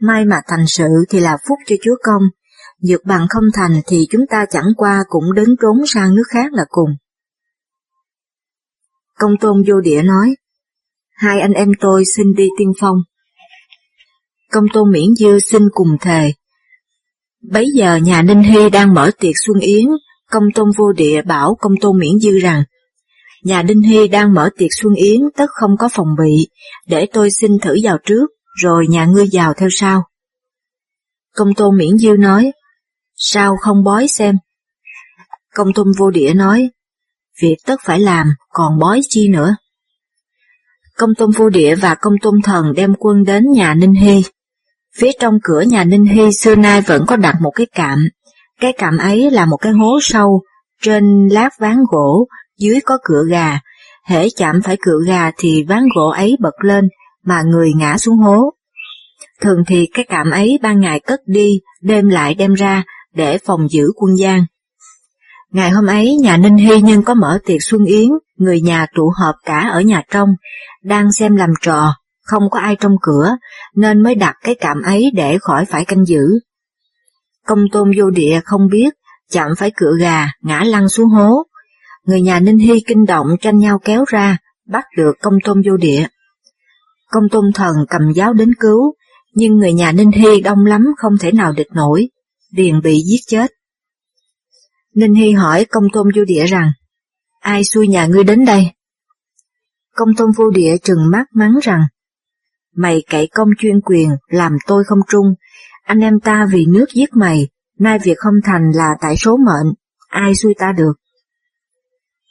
May 0.00 0.24
mà 0.24 0.40
thành 0.46 0.66
sự 0.66 0.88
thì 1.08 1.20
là 1.20 1.36
phúc 1.48 1.58
cho 1.66 1.76
chúa 1.82 1.96
công, 2.02 2.22
dược 2.78 3.04
bằng 3.04 3.26
không 3.30 3.44
thành 3.54 3.80
thì 3.86 4.06
chúng 4.10 4.26
ta 4.30 4.46
chẳng 4.50 4.68
qua 4.76 5.04
cũng 5.08 5.34
đến 5.34 5.56
trốn 5.62 5.76
sang 5.86 6.14
nước 6.14 6.26
khác 6.28 6.52
là 6.52 6.64
cùng. 6.68 6.90
Công 9.18 9.32
tôn 9.40 9.62
vô 9.68 9.80
địa 9.80 10.02
nói, 10.02 10.36
hai 11.14 11.40
anh 11.40 11.52
em 11.52 11.72
tôi 11.80 12.04
xin 12.16 12.34
đi 12.34 12.48
tiên 12.58 12.72
phong. 12.80 12.96
Công 14.52 14.64
tôn 14.72 14.92
miễn 14.92 15.14
dư 15.18 15.38
xin 15.38 15.62
cùng 15.72 15.96
thề. 16.00 16.32
Bấy 17.50 17.66
giờ 17.74 17.96
nhà 17.96 18.22
Ninh 18.22 18.42
Hy 18.42 18.70
đang 18.70 18.94
mở 18.94 19.10
tiệc 19.18 19.34
xuân 19.46 19.60
yến, 19.60 19.86
công 20.30 20.44
tôn 20.54 20.70
vô 20.76 20.92
địa 20.92 21.22
bảo 21.22 21.56
công 21.60 21.72
tôn 21.80 21.98
miễn 21.98 22.18
dư 22.20 22.38
rằng, 22.38 22.64
nhà 23.42 23.62
Ninh 23.62 23.82
Hy 23.82 24.08
đang 24.08 24.34
mở 24.34 24.50
tiệc 24.58 24.70
xuân 24.72 24.94
yến 24.94 25.20
tất 25.36 25.46
không 25.50 25.76
có 25.78 25.88
phòng 25.92 26.08
bị, 26.18 26.48
để 26.86 27.06
tôi 27.12 27.30
xin 27.30 27.58
thử 27.62 27.76
vào 27.82 27.98
trước, 28.06 28.26
rồi 28.62 28.86
nhà 28.88 29.06
ngươi 29.06 29.26
vào 29.32 29.54
theo 29.54 29.68
sau. 29.72 30.04
Công 31.34 31.54
tôn 31.54 31.78
miễn 31.78 31.98
dư 31.98 32.12
nói, 32.18 32.52
sao 33.16 33.56
không 33.60 33.84
bói 33.84 34.08
xem? 34.08 34.36
Công 35.54 35.72
tôn 35.72 35.86
vô 35.98 36.10
địa 36.10 36.34
nói, 36.34 36.70
việc 37.42 37.56
tất 37.66 37.80
phải 37.84 38.00
làm, 38.00 38.26
còn 38.48 38.78
bói 38.78 39.00
chi 39.08 39.28
nữa. 39.28 39.56
Công 40.96 41.14
tôn 41.14 41.30
vô 41.30 41.48
địa 41.48 41.74
và 41.74 41.94
công 41.94 42.14
tôn 42.22 42.34
thần 42.44 42.72
đem 42.76 42.94
quân 42.98 43.24
đến 43.24 43.44
nhà 43.52 43.74
Ninh 43.74 43.94
Hy. 43.94 44.22
Phía 44.98 45.10
trong 45.20 45.34
cửa 45.42 45.60
nhà 45.60 45.84
Ninh 45.84 46.04
Hy 46.04 46.32
xưa 46.32 46.54
nay 46.54 46.80
vẫn 46.80 47.04
có 47.06 47.16
đặt 47.16 47.34
một 47.40 47.50
cái 47.54 47.66
cạm. 47.74 47.98
Cái 48.60 48.72
cạm 48.72 48.98
ấy 48.98 49.30
là 49.30 49.46
một 49.46 49.56
cái 49.56 49.72
hố 49.72 49.98
sâu, 50.02 50.42
trên 50.82 51.28
lát 51.28 51.50
ván 51.58 51.76
gỗ, 51.90 52.26
dưới 52.58 52.80
có 52.84 52.98
cửa 53.04 53.22
gà. 53.30 53.58
Hễ 54.06 54.28
chạm 54.36 54.62
phải 54.64 54.76
cửa 54.82 54.98
gà 55.06 55.30
thì 55.38 55.64
ván 55.68 55.82
gỗ 55.96 56.08
ấy 56.08 56.36
bật 56.40 56.64
lên, 56.64 56.88
mà 57.24 57.42
người 57.42 57.72
ngã 57.76 57.98
xuống 57.98 58.18
hố. 58.18 58.50
Thường 59.40 59.64
thì 59.66 59.88
cái 59.94 60.04
cạm 60.08 60.30
ấy 60.30 60.58
ban 60.62 60.80
ngày 60.80 61.00
cất 61.00 61.20
đi, 61.26 61.60
đêm 61.82 62.08
lại 62.08 62.34
đem 62.34 62.54
ra, 62.54 62.84
để 63.14 63.38
phòng 63.46 63.68
giữ 63.70 63.92
quân 63.96 64.16
gian. 64.18 64.44
Ngày 65.52 65.70
hôm 65.70 65.86
ấy, 65.86 66.16
nhà 66.16 66.36
Ninh 66.36 66.56
Hy 66.56 66.80
Nhân 66.80 67.02
có 67.02 67.14
mở 67.14 67.38
tiệc 67.46 67.62
xuân 67.62 67.84
yến, 67.84 68.08
người 68.36 68.60
nhà 68.60 68.86
tụ 68.96 69.12
họp 69.20 69.34
cả 69.44 69.68
ở 69.72 69.80
nhà 69.80 70.02
trong, 70.10 70.28
đang 70.82 71.12
xem 71.12 71.36
làm 71.36 71.50
trò, 71.60 71.94
không 72.24 72.42
có 72.50 72.58
ai 72.58 72.76
trong 72.80 72.96
cửa, 73.02 73.36
nên 73.74 74.02
mới 74.02 74.14
đặt 74.14 74.36
cái 74.42 74.54
cạm 74.54 74.82
ấy 74.82 75.10
để 75.14 75.38
khỏi 75.40 75.64
phải 75.64 75.84
canh 75.84 76.04
giữ. 76.04 76.22
Công 77.46 77.64
tôn 77.72 77.90
vô 77.98 78.10
địa 78.10 78.40
không 78.44 78.68
biết, 78.70 78.94
chạm 79.30 79.48
phải 79.58 79.72
cửa 79.76 79.92
gà, 80.00 80.28
ngã 80.42 80.62
lăn 80.64 80.88
xuống 80.88 81.08
hố. 81.08 81.42
Người 82.06 82.22
nhà 82.22 82.40
Ninh 82.40 82.58
Hy 82.58 82.80
kinh 82.86 83.04
động 83.04 83.26
tranh 83.40 83.58
nhau 83.58 83.78
kéo 83.84 84.04
ra, 84.08 84.38
bắt 84.68 84.84
được 84.96 85.12
công 85.22 85.34
tôn 85.44 85.62
vô 85.66 85.76
địa. 85.76 86.06
Công 87.10 87.28
tôn 87.30 87.44
thần 87.54 87.76
cầm 87.88 88.12
giáo 88.14 88.32
đến 88.32 88.54
cứu, 88.60 88.94
nhưng 89.34 89.56
người 89.56 89.72
nhà 89.72 89.92
Ninh 89.92 90.10
Hy 90.10 90.40
đông 90.40 90.66
lắm 90.66 90.86
không 90.96 91.18
thể 91.20 91.32
nào 91.32 91.52
địch 91.52 91.72
nổi, 91.72 92.08
liền 92.50 92.80
bị 92.82 93.02
giết 93.06 93.20
chết. 93.26 93.50
Ninh 94.94 95.14
Hy 95.14 95.32
hỏi 95.32 95.64
công 95.64 95.84
tôn 95.92 96.06
vô 96.16 96.24
địa 96.24 96.44
rằng, 96.46 96.72
ai 97.40 97.64
xui 97.64 97.88
nhà 97.88 98.06
ngươi 98.06 98.24
đến 98.24 98.44
đây? 98.44 98.70
Công 99.96 100.14
tôn 100.16 100.30
vô 100.36 100.50
địa 100.50 100.76
trừng 100.82 101.10
mắt 101.12 101.24
mắng 101.34 101.58
rằng, 101.62 101.80
mày 102.74 103.02
cậy 103.10 103.26
công 103.26 103.48
chuyên 103.58 103.80
quyền, 103.80 104.10
làm 104.28 104.56
tôi 104.66 104.84
không 104.84 105.00
trung, 105.08 105.34
anh 105.84 106.00
em 106.00 106.20
ta 106.20 106.46
vì 106.52 106.66
nước 106.66 106.86
giết 106.94 107.08
mày, 107.12 107.48
nay 107.78 107.98
việc 107.98 108.18
không 108.18 108.34
thành 108.44 108.70
là 108.74 108.96
tại 109.00 109.16
số 109.16 109.36
mệnh, 109.36 109.74
ai 110.08 110.34
xui 110.34 110.54
ta 110.58 110.72
được. 110.72 110.92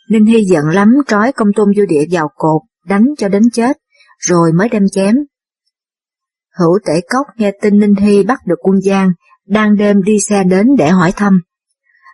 Ninh 0.09 0.25
Hy 0.25 0.43
giận 0.43 0.65
lắm 0.65 0.93
trói 1.07 1.31
công 1.31 1.47
tôn 1.55 1.67
vô 1.77 1.85
địa 1.85 2.05
vào 2.11 2.29
cột, 2.35 2.61
đánh 2.85 3.05
cho 3.17 3.27
đến 3.27 3.43
chết, 3.53 3.77
rồi 4.19 4.51
mới 4.51 4.69
đem 4.69 4.83
chém. 4.91 5.15
Hữu 6.59 6.79
tể 6.85 7.01
cốc 7.09 7.27
nghe 7.37 7.51
tin 7.61 7.79
Ninh 7.79 7.95
Hy 7.95 8.23
bắt 8.23 8.39
được 8.45 8.59
quân 8.61 8.81
Giang, 8.81 9.11
đang 9.47 9.75
đêm 9.75 10.03
đi 10.03 10.19
xe 10.19 10.43
đến 10.43 10.67
để 10.77 10.89
hỏi 10.89 11.11
thăm. 11.11 11.41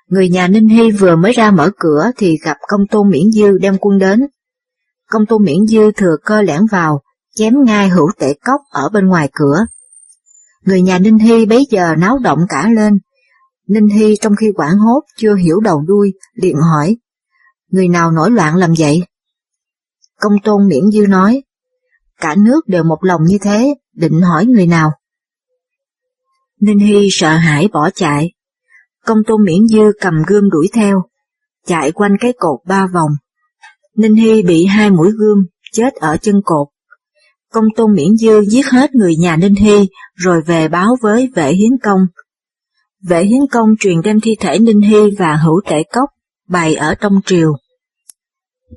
Người 0.07 0.29
nhà 0.29 0.47
Ninh 0.47 0.67
Hy 0.67 0.91
vừa 0.91 1.15
mới 1.15 1.31
ra 1.31 1.51
mở 1.51 1.71
cửa 1.79 2.11
thì 2.17 2.37
gặp 2.43 2.57
công 2.67 2.87
tôn 2.87 3.09
miễn 3.09 3.31
dư 3.31 3.57
đem 3.57 3.77
quân 3.79 3.99
đến. 3.99 4.19
Công 5.09 5.25
tôn 5.25 5.43
miễn 5.43 5.65
dư 5.67 5.91
thừa 5.91 6.15
cơ 6.25 6.41
lẻn 6.41 6.65
vào, 6.71 7.01
chém 7.39 7.53
ngay 7.65 7.89
hữu 7.89 8.11
tể 8.19 8.33
cốc 8.33 8.61
ở 8.69 8.89
bên 8.89 9.07
ngoài 9.07 9.29
cửa. 9.33 9.65
Người 10.61 10.81
nhà 10.81 10.99
Ninh 10.99 11.17
Hy 11.17 11.45
bấy 11.45 11.67
giờ 11.69 11.95
náo 11.95 12.17
động 12.17 12.39
cả 12.49 12.69
lên. 12.75 12.99
Ninh 13.67 13.87
Hy 13.87 14.15
trong 14.21 14.35
khi 14.35 14.51
quảng 14.55 14.77
hốt 14.77 15.01
chưa 15.17 15.35
hiểu 15.35 15.59
đầu 15.59 15.81
đuôi, 15.87 16.13
liền 16.33 16.55
hỏi, 16.55 16.97
người 17.71 17.87
nào 17.87 18.11
nổi 18.11 18.31
loạn 18.31 18.55
làm 18.55 18.73
vậy? 18.77 19.03
Công 20.19 20.33
tôn 20.43 20.67
miễn 20.67 20.91
dư 20.91 21.07
nói, 21.07 21.43
cả 22.17 22.35
nước 22.35 22.67
đều 22.67 22.83
một 22.83 23.03
lòng 23.03 23.21
như 23.23 23.37
thế, 23.41 23.75
định 23.93 24.21
hỏi 24.21 24.45
người 24.45 24.67
nào? 24.67 24.91
Ninh 26.61 26.79
Hy 26.79 27.07
sợ 27.11 27.29
hãi 27.29 27.67
bỏ 27.73 27.89
chạy. 27.95 28.33
Công 29.05 29.17
tôn 29.27 29.45
miễn 29.45 29.67
dư 29.67 29.91
cầm 30.01 30.13
gươm 30.27 30.49
đuổi 30.49 30.69
theo, 30.73 31.03
chạy 31.65 31.91
quanh 31.91 32.17
cái 32.19 32.33
cột 32.39 32.59
ba 32.65 32.87
vòng. 32.93 33.11
Ninh 33.95 34.15
Hy 34.15 34.43
bị 34.43 34.65
hai 34.65 34.89
mũi 34.89 35.11
gươm, 35.11 35.45
chết 35.71 35.93
ở 35.93 36.17
chân 36.17 36.41
cột. 36.45 36.67
Công 37.53 37.65
tôn 37.75 37.93
miễn 37.95 38.17
dư 38.17 38.41
giết 38.41 38.65
hết 38.65 38.95
người 38.95 39.15
nhà 39.15 39.35
Ninh 39.35 39.55
Hy 39.55 39.89
rồi 40.15 40.41
về 40.45 40.67
báo 40.67 40.95
với 41.01 41.29
vệ 41.35 41.53
hiến 41.53 41.77
công. 41.83 41.99
Vệ 43.07 43.23
hiến 43.23 43.41
công 43.51 43.69
truyền 43.79 44.01
đem 44.01 44.19
thi 44.19 44.35
thể 44.39 44.59
Ninh 44.59 44.81
Hy 44.81 45.11
và 45.17 45.35
hữu 45.35 45.61
tể 45.69 45.83
cốc 45.93 46.09
bày 46.47 46.75
ở 46.75 46.95
trong 46.95 47.13
triều. 47.25 47.53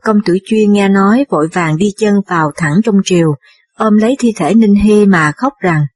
Công 0.02 0.16
tử 0.24 0.38
chuyên 0.46 0.72
nghe 0.72 0.88
nói 0.88 1.24
vội 1.30 1.48
vàng 1.52 1.76
đi 1.76 1.92
chân 1.96 2.14
vào 2.26 2.50
thẳng 2.56 2.74
trong 2.84 2.96
triều, 3.04 3.34
ôm 3.76 3.96
lấy 3.98 4.16
thi 4.18 4.32
thể 4.36 4.54
Ninh 4.54 4.74
Hy 4.74 5.06
mà 5.06 5.32
khóc 5.36 5.52
rằng, 5.60 5.86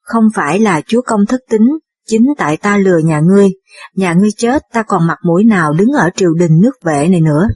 không 0.00 0.24
phải 0.34 0.58
là 0.58 0.80
chúa 0.86 1.02
công 1.02 1.26
thất 1.26 1.40
tính, 1.50 1.68
chính 2.06 2.26
tại 2.38 2.56
ta 2.56 2.76
lừa 2.76 2.98
nhà 2.98 3.20
ngươi, 3.20 3.50
nhà 3.94 4.14
ngươi 4.14 4.30
chết 4.36 4.62
ta 4.72 4.82
còn 4.82 5.06
mặt 5.06 5.18
mũi 5.24 5.44
nào 5.44 5.72
đứng 5.72 5.92
ở 5.92 6.10
triều 6.16 6.34
đình 6.34 6.60
nước 6.60 6.72
vệ 6.82 7.08
này 7.08 7.20
nữa. 7.20 7.48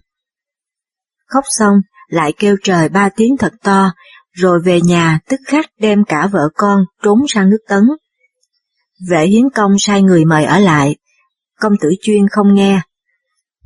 Khóc 1.26 1.44
xong, 1.48 1.74
lại 2.08 2.32
kêu 2.38 2.56
trời 2.62 2.88
ba 2.88 3.08
tiếng 3.16 3.36
thật 3.36 3.52
to, 3.62 3.92
rồi 4.38 4.60
về 4.64 4.80
nhà 4.80 5.18
tức 5.28 5.40
khắc 5.46 5.66
đem 5.80 6.04
cả 6.04 6.28
vợ 6.32 6.48
con 6.54 6.78
trốn 7.02 7.18
sang 7.28 7.50
nước 7.50 7.58
tấn. 7.68 7.82
Vệ 9.10 9.26
hiến 9.26 9.50
công 9.54 9.72
sai 9.78 10.02
người 10.02 10.24
mời 10.24 10.44
ở 10.44 10.58
lại, 10.58 10.96
công 11.60 11.72
tử 11.80 11.88
chuyên 12.02 12.28
không 12.30 12.54
nghe. 12.54 12.80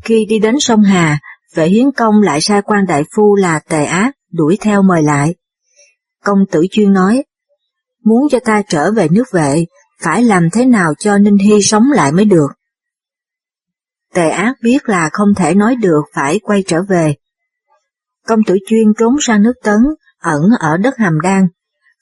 Khi 0.03 0.27
đi 0.29 0.39
đến 0.39 0.55
sông 0.61 0.83
Hà, 0.83 1.19
vệ 1.55 1.69
hiến 1.69 1.87
công 1.97 2.23
lại 2.23 2.41
sai 2.41 2.63
quan 2.63 2.87
đại 2.87 3.03
phu 3.17 3.35
là 3.35 3.59
tề 3.59 3.85
ác 3.85 4.13
đuổi 4.33 4.59
theo 4.61 4.83
mời 4.83 5.03
lại. 5.03 5.35
Công 6.25 6.39
tử 6.51 6.67
chuyên 6.71 6.93
nói, 6.93 7.25
muốn 8.05 8.29
cho 8.31 8.39
ta 8.45 8.63
trở 8.69 8.93
về 8.93 9.09
nước 9.09 9.25
vệ, 9.33 9.65
phải 10.01 10.23
làm 10.25 10.51
thế 10.53 10.67
nào 10.67 10.95
cho 10.99 11.19
Ninh 11.19 11.39
Hy 11.39 11.63
sống 11.63 11.85
lại 11.95 12.13
mới 12.13 12.25
được. 12.25 12.49
Tề 14.15 14.29
ác 14.29 14.55
biết 14.63 14.89
là 14.89 15.11
không 15.13 15.29
thể 15.37 15.55
nói 15.55 15.77
được 15.77 16.03
phải 16.15 16.39
quay 16.43 16.65
trở 16.67 16.83
về. 16.83 17.15
Công 18.27 18.41
tử 18.47 18.57
chuyên 18.67 18.85
trốn 18.99 19.15
sang 19.21 19.43
nước 19.43 19.55
Tấn, 19.63 19.79
ẩn 20.23 20.43
ở 20.59 20.77
đất 20.77 20.95
Hàm 20.99 21.21
Đan. 21.21 21.47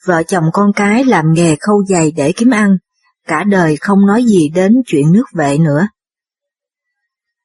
Vợ 0.07 0.23
chồng 0.23 0.45
con 0.53 0.73
cái 0.77 1.05
làm 1.05 1.25
nghề 1.33 1.57
khâu 1.61 1.85
giày 1.89 2.12
để 2.17 2.33
kiếm 2.33 2.50
ăn, 2.50 2.77
cả 3.27 3.45
đời 3.45 3.77
không 3.77 4.07
nói 4.07 4.25
gì 4.25 4.49
đến 4.55 4.83
chuyện 4.87 5.12
nước 5.12 5.25
vệ 5.35 5.59
nữa. 5.59 5.89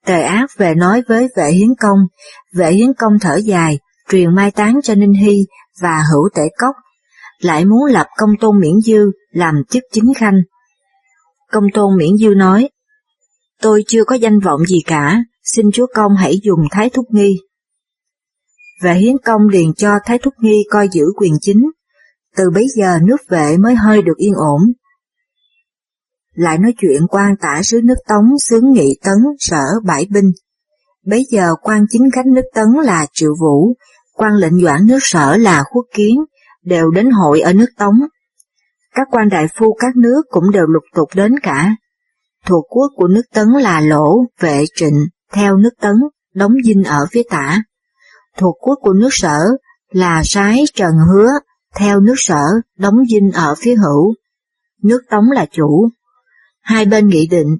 Tề 0.06 0.22
ác 0.22 0.50
về 0.58 0.76
nói 0.76 1.04
với 1.08 1.28
vệ 1.38 1.52
hiến 1.52 1.70
công, 1.80 2.00
vệ 2.54 2.72
hiến 2.72 2.94
công 2.94 3.20
thở 3.22 3.36
dài, 3.36 3.80
truyền 4.10 4.36
mai 4.36 4.52
táng 4.52 4.80
cho 4.84 4.96
Ninh 4.96 5.14
Hy 5.14 5.46
và 5.82 6.04
hữu 6.12 6.30
tể 6.36 6.44
cốc, 6.58 6.76
lại 7.40 7.66
muốn 7.66 7.86
lập 7.86 8.08
công 8.18 8.30
tôn 8.40 8.60
miễn 8.60 8.82
dư 8.82 9.12
làm 9.32 9.56
chức 9.70 9.84
chính 9.92 10.14
khanh. 10.14 10.42
Công 11.52 11.64
tôn 11.74 11.98
miễn 11.98 12.18
dư 12.18 12.30
nói, 12.36 12.70
tôi 13.62 13.84
chưa 13.88 14.04
có 14.04 14.16
danh 14.16 14.40
vọng 14.40 14.66
gì 14.66 14.82
cả, 14.86 15.24
xin 15.44 15.72
chúa 15.74 15.88
công 15.96 16.16
hãy 16.16 16.40
dùng 16.44 16.60
thái 16.72 16.90
thúc 16.90 17.06
nghi 17.10 17.40
và 18.86 18.94
hiến 18.94 19.16
công 19.26 19.48
liền 19.48 19.74
cho 19.74 20.00
thái 20.06 20.20
thúc 20.24 20.34
nghi 20.40 20.64
coi 20.70 20.90
giữ 20.92 21.06
quyền 21.18 21.34
chính, 21.42 21.72
từ 22.38 22.50
bấy 22.50 22.66
giờ 22.76 23.00
nước 23.04 23.18
vệ 23.30 23.58
mới 23.58 23.76
hơi 23.76 24.02
được 24.02 24.18
yên 24.18 24.34
ổn. 24.34 24.62
Lại 26.34 26.58
nói 26.58 26.74
chuyện 26.82 27.08
quan 27.10 27.36
tả 27.42 27.62
sứ 27.64 27.82
nước 27.84 27.96
Tống 28.08 28.40
xướng 28.40 28.72
nghị 28.72 29.00
tấn 29.04 29.18
sở 29.40 29.64
bãi 29.84 30.08
binh. 30.12 30.32
Bấy 31.06 31.26
giờ 31.30 31.56
quan 31.62 31.86
chính 31.90 32.12
khách 32.12 32.26
nước 32.26 32.42
Tấn 32.54 32.66
là 32.84 33.08
Triệu 33.14 33.36
Vũ, 33.42 33.76
quan 34.14 34.34
lệnh 34.34 34.60
doãn 34.60 34.88
nước 34.88 35.00
sở 35.02 35.38
là 35.38 35.64
Khuất 35.64 35.86
Kiến, 35.94 36.26
đều 36.64 36.92
đến 36.92 37.10
hội 37.10 37.42
ở 37.42 37.54
nước 37.54 37.70
Tống. 37.78 37.96
Các 38.96 39.08
quan 39.12 39.30
đại 39.30 39.48
phu 39.56 39.74
các 39.80 39.96
nước 39.96 40.22
cũng 40.30 40.52
đều 40.52 40.66
lục 40.68 40.84
tục 40.96 41.10
đến 41.16 41.40
cả. 41.44 41.76
Thuộc 42.46 42.66
quốc 42.70 42.92
của 42.96 43.08
nước 43.08 43.26
Tấn 43.34 43.50
là 43.50 43.82
Lỗ, 43.82 44.26
Vệ, 44.40 44.64
Trịnh, 44.76 45.08
theo 45.34 45.58
nước 45.58 45.74
Tấn, 45.82 45.96
đóng 46.34 46.54
dinh 46.66 46.84
ở 46.84 47.06
phía 47.12 47.24
tả. 47.30 47.62
Thuộc 48.38 48.58
quốc 48.60 48.80
của 48.82 48.94
nước 48.94 49.10
Sở 49.12 49.40
là 49.92 50.22
Sái, 50.24 50.64
Trần, 50.74 50.92
Hứa, 51.14 51.30
theo 51.76 52.00
nước 52.00 52.16
Sở, 52.18 52.44
đóng 52.78 52.96
dinh 53.10 53.32
ở 53.32 53.56
phía 53.58 53.76
hữu. 53.76 54.14
Nước 54.84 55.02
Tống 55.10 55.32
là 55.32 55.46
chủ. 55.52 55.90
Hai 56.62 56.86
bên 56.86 57.08
nghị 57.08 57.28
định, 57.28 57.58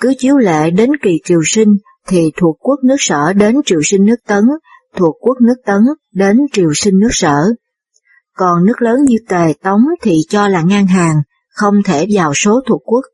cứ 0.00 0.14
chiếu 0.18 0.36
lệ 0.36 0.70
đến 0.70 0.90
kỳ 1.02 1.20
triều 1.24 1.40
sinh 1.44 1.76
thì 2.08 2.32
thuộc 2.36 2.56
quốc 2.60 2.78
nước 2.84 2.96
Sở 2.98 3.32
đến 3.32 3.56
triều 3.64 3.80
sinh 3.84 4.04
nước 4.04 4.20
Tấn, 4.26 4.44
thuộc 4.96 5.16
quốc 5.20 5.36
nước 5.40 5.56
Tấn 5.66 5.80
đến 6.12 6.36
triều 6.52 6.70
sinh 6.74 6.98
nước 6.98 7.10
Sở 7.10 7.44
còn 8.40 8.64
nước 8.64 8.82
lớn 8.82 8.96
như 9.06 9.16
Tề 9.28 9.52
Tống 9.62 9.80
thì 10.02 10.18
cho 10.28 10.48
là 10.48 10.62
ngang 10.62 10.86
hàng, 10.86 11.22
không 11.54 11.74
thể 11.84 12.06
vào 12.10 12.34
số 12.34 12.60
thuộc 12.66 12.82
quốc. 12.84 13.04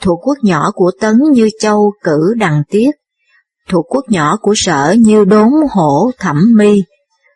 Thuộc 0.00 0.28
quốc 0.28 0.38
nhỏ 0.42 0.70
của 0.74 0.90
Tấn 1.00 1.16
như 1.32 1.48
Châu, 1.60 1.92
Cử, 2.02 2.34
Đằng 2.36 2.62
Tiết, 2.70 2.90
thuộc 3.70 3.86
quốc 3.88 4.04
nhỏ 4.08 4.36
của 4.36 4.52
Sở 4.56 4.94
như 4.98 5.24
Đốn, 5.24 5.48
Hổ, 5.70 6.10
Thẩm 6.18 6.36
Mi. 6.56 6.82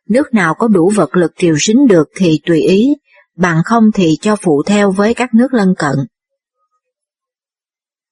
Nước 0.08 0.34
nào 0.34 0.54
có 0.54 0.68
đủ 0.68 0.92
vật 0.94 1.16
lực 1.16 1.32
triều 1.36 1.54
sính 1.58 1.86
được 1.88 2.08
thì 2.16 2.40
tùy 2.46 2.60
ý, 2.60 2.94
bằng 3.36 3.62
không 3.64 3.84
thì 3.94 4.18
cho 4.20 4.36
phụ 4.36 4.62
theo 4.66 4.90
với 4.90 5.14
các 5.14 5.34
nước 5.34 5.54
lân 5.54 5.74
cận. 5.78 5.96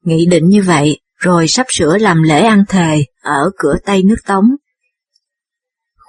Nghị 0.04 0.26
định 0.26 0.48
như 0.48 0.62
vậy, 0.62 1.00
rồi 1.16 1.48
sắp 1.48 1.66
sửa 1.68 1.98
làm 1.98 2.22
lễ 2.22 2.40
ăn 2.40 2.64
thề 2.68 3.04
ở 3.22 3.50
cửa 3.58 3.74
Tây 3.84 4.02
nước 4.02 4.16
Tống. 4.26 4.44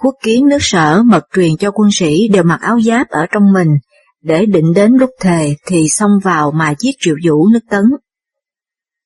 Quốc 0.02 0.14
kiến 0.22 0.48
nước 0.48 0.58
sở 0.60 1.02
mật 1.02 1.24
truyền 1.34 1.56
cho 1.56 1.70
quân 1.70 1.88
sĩ 1.92 2.28
đều 2.28 2.42
mặc 2.42 2.60
áo 2.60 2.80
giáp 2.80 3.08
ở 3.08 3.26
trong 3.32 3.52
mình, 3.52 3.78
để 4.22 4.46
định 4.46 4.72
đến 4.74 4.92
lúc 4.92 5.10
thề 5.20 5.54
thì 5.66 5.88
xông 5.88 6.18
vào 6.22 6.50
mà 6.50 6.74
giết 6.78 6.94
triệu 6.98 7.14
vũ 7.24 7.48
nước 7.48 7.60
tấn. 7.70 7.84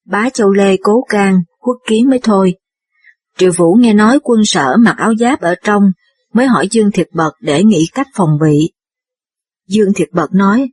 Bá 0.07 0.31
Châu 0.31 0.51
Lê 0.53 0.77
cố 0.83 1.05
can, 1.09 1.43
quốc 1.59 1.77
kiến 1.89 2.11
mới 2.11 2.19
thôi. 2.23 2.55
Triệu 3.39 3.53
Vũ 3.57 3.75
nghe 3.75 3.93
nói 3.93 4.19
quân 4.23 4.41
sở 4.45 4.77
mặc 4.77 4.97
áo 4.99 5.15
giáp 5.21 5.41
ở 5.41 5.55
trong, 5.65 5.83
mới 6.35 6.47
hỏi 6.47 6.69
Dương 6.71 6.91
Thiệt 6.91 7.09
Bật 7.13 7.31
để 7.41 7.65
nghĩ 7.65 7.89
cách 7.95 8.07
phòng 8.15 8.31
bị. 8.41 8.73
Dương 9.69 9.93
Thiệt 9.97 10.09
Bật 10.13 10.35
nói, 10.35 10.69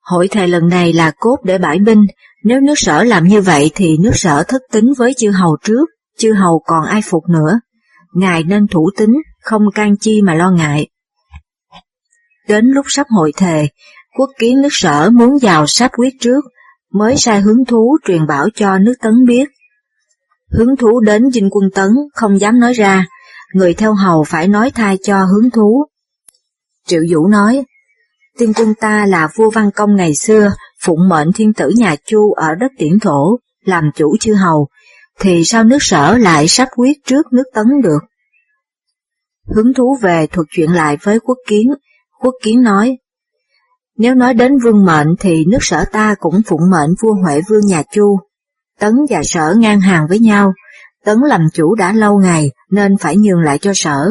hội 0.00 0.28
thề 0.28 0.46
lần 0.46 0.68
này 0.68 0.92
là 0.92 1.12
cốt 1.18 1.36
để 1.44 1.58
bãi 1.58 1.78
binh, 1.78 2.06
nếu 2.44 2.60
nước 2.60 2.74
sở 2.76 3.04
làm 3.04 3.24
như 3.24 3.40
vậy 3.40 3.70
thì 3.74 3.96
nước 3.96 4.10
sở 4.14 4.42
thất 4.48 4.62
tính 4.72 4.92
với 4.98 5.14
chư 5.14 5.30
hầu 5.30 5.56
trước, 5.64 5.88
chư 6.18 6.32
hầu 6.32 6.62
còn 6.66 6.84
ai 6.84 7.00
phục 7.04 7.22
nữa. 7.28 7.60
Ngài 8.14 8.42
nên 8.44 8.66
thủ 8.68 8.90
tính, 8.96 9.14
không 9.42 9.62
can 9.74 9.96
chi 9.96 10.22
mà 10.22 10.34
lo 10.34 10.50
ngại. 10.50 10.88
Đến 12.48 12.64
lúc 12.66 12.86
sắp 12.88 13.06
hội 13.10 13.32
thề, 13.36 13.68
quốc 14.18 14.30
kiến 14.38 14.62
nước 14.62 14.68
sở 14.70 15.10
muốn 15.10 15.38
vào 15.42 15.66
sắp 15.66 15.90
quyết 15.98 16.14
trước, 16.20 16.44
mới 16.92 17.16
sai 17.16 17.40
hướng 17.40 17.64
thú 17.64 17.98
truyền 18.06 18.26
bảo 18.26 18.48
cho 18.54 18.78
nước 18.78 18.94
tấn 19.02 19.12
biết. 19.26 19.48
Hướng 20.50 20.76
thú 20.76 21.00
đến 21.00 21.30
dinh 21.30 21.50
quân 21.50 21.70
tấn 21.74 21.90
không 22.14 22.40
dám 22.40 22.60
nói 22.60 22.72
ra, 22.72 23.06
người 23.52 23.74
theo 23.74 23.94
hầu 23.94 24.24
phải 24.24 24.48
nói 24.48 24.70
thay 24.74 24.98
cho 25.02 25.24
hướng 25.24 25.50
thú. 25.50 25.84
Triệu 26.86 27.02
Vũ 27.10 27.28
nói, 27.28 27.64
tiên 28.38 28.52
quân 28.56 28.74
ta 28.74 29.06
là 29.06 29.28
vua 29.36 29.50
văn 29.50 29.70
công 29.74 29.96
ngày 29.96 30.14
xưa, 30.14 30.52
phụng 30.80 31.08
mệnh 31.08 31.32
thiên 31.34 31.52
tử 31.52 31.70
nhà 31.76 31.96
Chu 32.06 32.32
ở 32.32 32.54
đất 32.54 32.72
tiễn 32.78 32.98
thổ, 32.98 33.38
làm 33.64 33.90
chủ 33.94 34.16
chư 34.20 34.34
hầu, 34.34 34.68
thì 35.20 35.44
sao 35.44 35.64
nước 35.64 35.78
sở 35.80 36.18
lại 36.18 36.48
sắp 36.48 36.68
quyết 36.76 37.04
trước 37.04 37.32
nước 37.32 37.44
tấn 37.54 37.66
được? 37.82 37.98
Hứng 39.46 39.74
thú 39.76 39.96
về 40.00 40.26
thuật 40.26 40.46
chuyện 40.50 40.70
lại 40.70 40.96
với 41.02 41.20
quốc 41.20 41.38
kiến, 41.46 41.66
quốc 42.20 42.34
kiến 42.42 42.62
nói, 42.62 42.98
Nếu 43.96 44.14
nói 44.14 44.34
đến 44.34 44.58
vương 44.58 44.84
mệnh 44.84 45.08
thì 45.20 45.44
nước 45.44 45.58
sở 45.60 45.84
ta 45.92 46.14
cũng 46.18 46.42
phụng 46.46 46.70
mệnh 46.70 46.90
vua 47.02 47.14
Huệ 47.14 47.40
vương 47.48 47.66
nhà 47.66 47.82
Chu. 47.92 48.18
Tấn 48.78 48.94
và 49.10 49.22
sở 49.22 49.54
ngang 49.58 49.80
hàng 49.80 50.06
với 50.08 50.18
nhau, 50.18 50.52
Tấn 51.04 51.18
làm 51.18 51.46
chủ 51.52 51.74
đã 51.74 51.92
lâu 51.92 52.18
ngày 52.18 52.50
nên 52.70 52.96
phải 52.96 53.16
nhường 53.16 53.40
lại 53.40 53.58
cho 53.58 53.72
sở, 53.74 54.10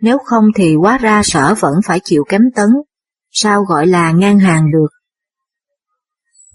nếu 0.00 0.18
không 0.24 0.44
thì 0.54 0.76
quá 0.76 0.98
ra 0.98 1.22
sở 1.24 1.54
vẫn 1.60 1.74
phải 1.84 2.00
chịu 2.04 2.24
kém 2.28 2.42
Tấn. 2.54 2.68
Sao 3.30 3.64
gọi 3.64 3.86
là 3.86 4.12
ngang 4.12 4.38
hàng 4.38 4.70
được? 4.72 4.88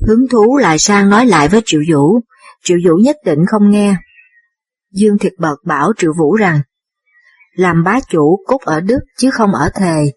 Hứng 0.07 0.27
thú 0.31 0.57
lại 0.57 0.79
sang 0.79 1.09
nói 1.09 1.25
lại 1.25 1.47
với 1.47 1.61
Triệu 1.65 1.81
Vũ, 1.91 2.19
Triệu 2.63 2.77
Vũ 2.85 2.95
nhất 2.95 3.15
định 3.25 3.39
không 3.47 3.71
nghe. 3.71 3.95
Dương 4.91 5.17
Thiệt 5.17 5.33
Bật 5.37 5.55
bảo 5.65 5.91
Triệu 5.97 6.13
Vũ 6.17 6.35
rằng, 6.35 6.61
làm 7.55 7.83
bá 7.83 7.99
chủ 8.09 8.39
cốt 8.47 8.61
ở 8.61 8.79
Đức 8.79 8.99
chứ 9.17 9.29
không 9.31 9.51
ở 9.51 9.69
thề, 9.75 10.11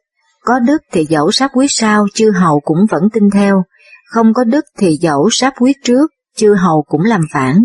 có 0.47 0.59
đức 0.59 0.83
thì 0.93 1.07
dẫu 1.09 1.31
sắp 1.31 1.51
quyết 1.55 1.67
sau, 1.69 2.07
chư 2.15 2.31
hầu 2.31 2.61
cũng 2.61 2.87
vẫn 2.91 3.11
tin 3.13 3.31
theo, 3.31 3.65
không 4.11 4.35
có 4.35 4.45
đức 4.45 4.65
thì 4.79 4.97
dẫu 5.01 5.29
sắp 5.31 5.55
quyết 5.59 5.77
trước, 5.85 6.11
chư 6.37 6.55
hầu 6.55 6.85
cũng 6.89 7.03
làm 7.03 7.21
phản. 7.33 7.65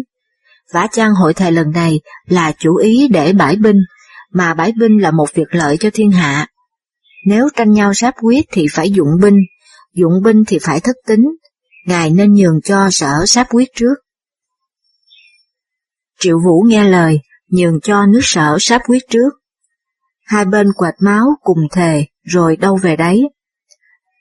Vả 0.74 0.88
chăng 0.92 1.14
hội 1.14 1.34
thề 1.34 1.52
lần 1.52 1.72
này 1.72 2.00
là 2.26 2.52
chủ 2.52 2.76
ý 2.76 3.08
để 3.08 3.34
bãi 3.34 3.56
binh, 3.56 3.78
mà 4.32 4.54
bãi 4.54 4.74
binh 4.80 4.98
là 5.02 5.12
một 5.12 5.34
việc 5.34 5.48
lợi 5.56 5.78
cho 5.80 5.90
thiên 5.94 6.12
hạ. 6.12 6.48
Nếu 7.26 7.50
tranh 7.56 7.72
nhau 7.72 7.94
sáp 7.94 8.16
quyết 8.22 8.46
thì 8.52 8.68
phải 8.72 8.92
dụng 8.92 9.10
binh, 9.22 9.38
dụng 9.94 10.22
binh 10.24 10.44
thì 10.48 10.60
phải 10.62 10.80
thất 10.80 10.96
tính, 11.08 11.26
ngài 11.86 12.10
nên 12.10 12.34
nhường 12.34 12.62
cho 12.62 12.88
sở 12.92 13.26
sáp 13.26 13.48
quyết 13.50 13.70
trước. 13.76 13.94
Triệu 16.20 16.40
Vũ 16.46 16.64
nghe 16.68 16.84
lời, 16.84 17.20
nhường 17.48 17.80
cho 17.82 18.06
nước 18.06 18.20
sở 18.24 18.58
sáp 18.60 18.82
quyết 18.88 19.04
trước. 19.10 19.30
Hai 20.26 20.46
bên 20.46 20.68
quệt 20.76 20.94
máu 21.00 21.28
cùng 21.42 21.60
thề, 21.72 22.06
rồi 22.24 22.56
đâu 22.56 22.78
về 22.82 22.96
đấy. 22.96 23.22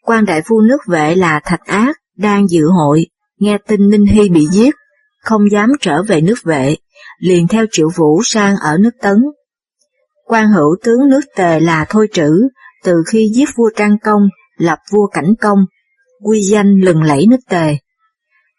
quan 0.03 0.25
đại 0.25 0.43
phu 0.47 0.61
nước 0.61 0.79
vệ 0.89 1.15
là 1.15 1.41
Thạch 1.45 1.67
Ác 1.67 1.97
đang 2.17 2.49
dự 2.49 2.67
hội, 2.67 3.07
nghe 3.41 3.59
tin 3.59 3.89
Ninh 3.89 4.07
Hy 4.07 4.29
bị 4.29 4.47
giết, 4.53 4.75
không 5.21 5.51
dám 5.51 5.71
trở 5.81 6.03
về 6.03 6.21
nước 6.21 6.39
vệ, 6.45 6.77
liền 7.19 7.49
theo 7.49 7.67
triệu 7.71 7.89
vũ 7.97 8.21
sang 8.25 8.57
ở 8.57 8.79
nước 8.79 8.91
Tấn. 9.03 9.17
quan 10.25 10.49
hữu 10.49 10.77
tướng 10.83 11.09
nước 11.09 11.21
tề 11.37 11.61
là 11.61 11.87
Thôi 11.89 12.09
Trữ, 12.13 12.49
từ 12.85 12.95
khi 13.07 13.31
giết 13.35 13.49
vua 13.57 13.71
Trang 13.77 13.99
Công, 13.99 14.23
lập 14.57 14.79
vua 14.93 15.07
Cảnh 15.07 15.35
Công, 15.41 15.59
quy 16.23 16.43
danh 16.43 16.75
lừng 16.81 17.03
lẫy 17.03 17.27
nước 17.27 17.41
tề. 17.49 17.77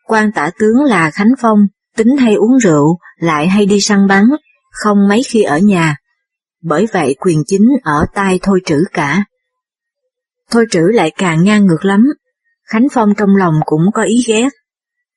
quan 0.07 0.31
tả 0.31 0.51
tướng 0.59 0.83
là 0.83 1.11
Khánh 1.11 1.31
Phong, 1.41 1.59
tính 1.97 2.17
hay 2.17 2.35
uống 2.35 2.57
rượu, 2.57 2.97
lại 3.17 3.47
hay 3.47 3.65
đi 3.65 3.81
săn 3.81 4.07
bắn, 4.07 4.25
không 4.71 5.07
mấy 5.09 5.23
khi 5.23 5.43
ở 5.43 5.57
nhà. 5.57 5.95
Bởi 6.63 6.87
vậy 6.93 7.15
quyền 7.19 7.43
chính 7.47 7.67
ở 7.83 8.05
tay 8.13 8.39
Thôi 8.41 8.61
Trữ 8.65 8.83
cả. 8.93 9.23
Thôi 10.51 10.65
trữ 10.71 10.81
lại 10.81 11.11
càng 11.17 11.43
ngang 11.43 11.65
ngược 11.65 11.85
lắm, 11.85 12.03
Khánh 12.71 12.87
Phong 12.91 13.13
trong 13.17 13.35
lòng 13.35 13.53
cũng 13.65 13.81
có 13.93 14.03
ý 14.03 14.23
ghét. 14.27 14.49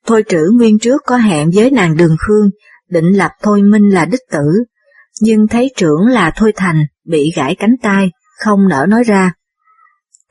Thôi 0.06 0.25
trữ 0.28 0.40
nguyên 0.52 0.78
trước 0.78 1.02
có 1.06 1.16
hẹn 1.16 1.50
với 1.54 1.70
nàng 1.70 1.96
Đường 1.96 2.16
Khương, 2.18 2.50
định 2.88 3.16
lập 3.16 3.30
Thôi 3.42 3.62
Minh 3.62 3.88
là 3.88 4.04
đích 4.04 4.20
tử, 4.30 4.64
nhưng 5.20 5.49
thấy 5.49 5.73
trưởng 5.76 6.06
là 6.06 6.32
Thôi 6.37 6.52
Thành 6.56 6.87
bị 7.04 7.32
gãy 7.37 7.56
cánh 7.58 7.75
tay, 7.82 8.11
không 8.44 8.68
nỡ 8.68 8.87
nói 8.88 9.02
ra. 9.04 9.32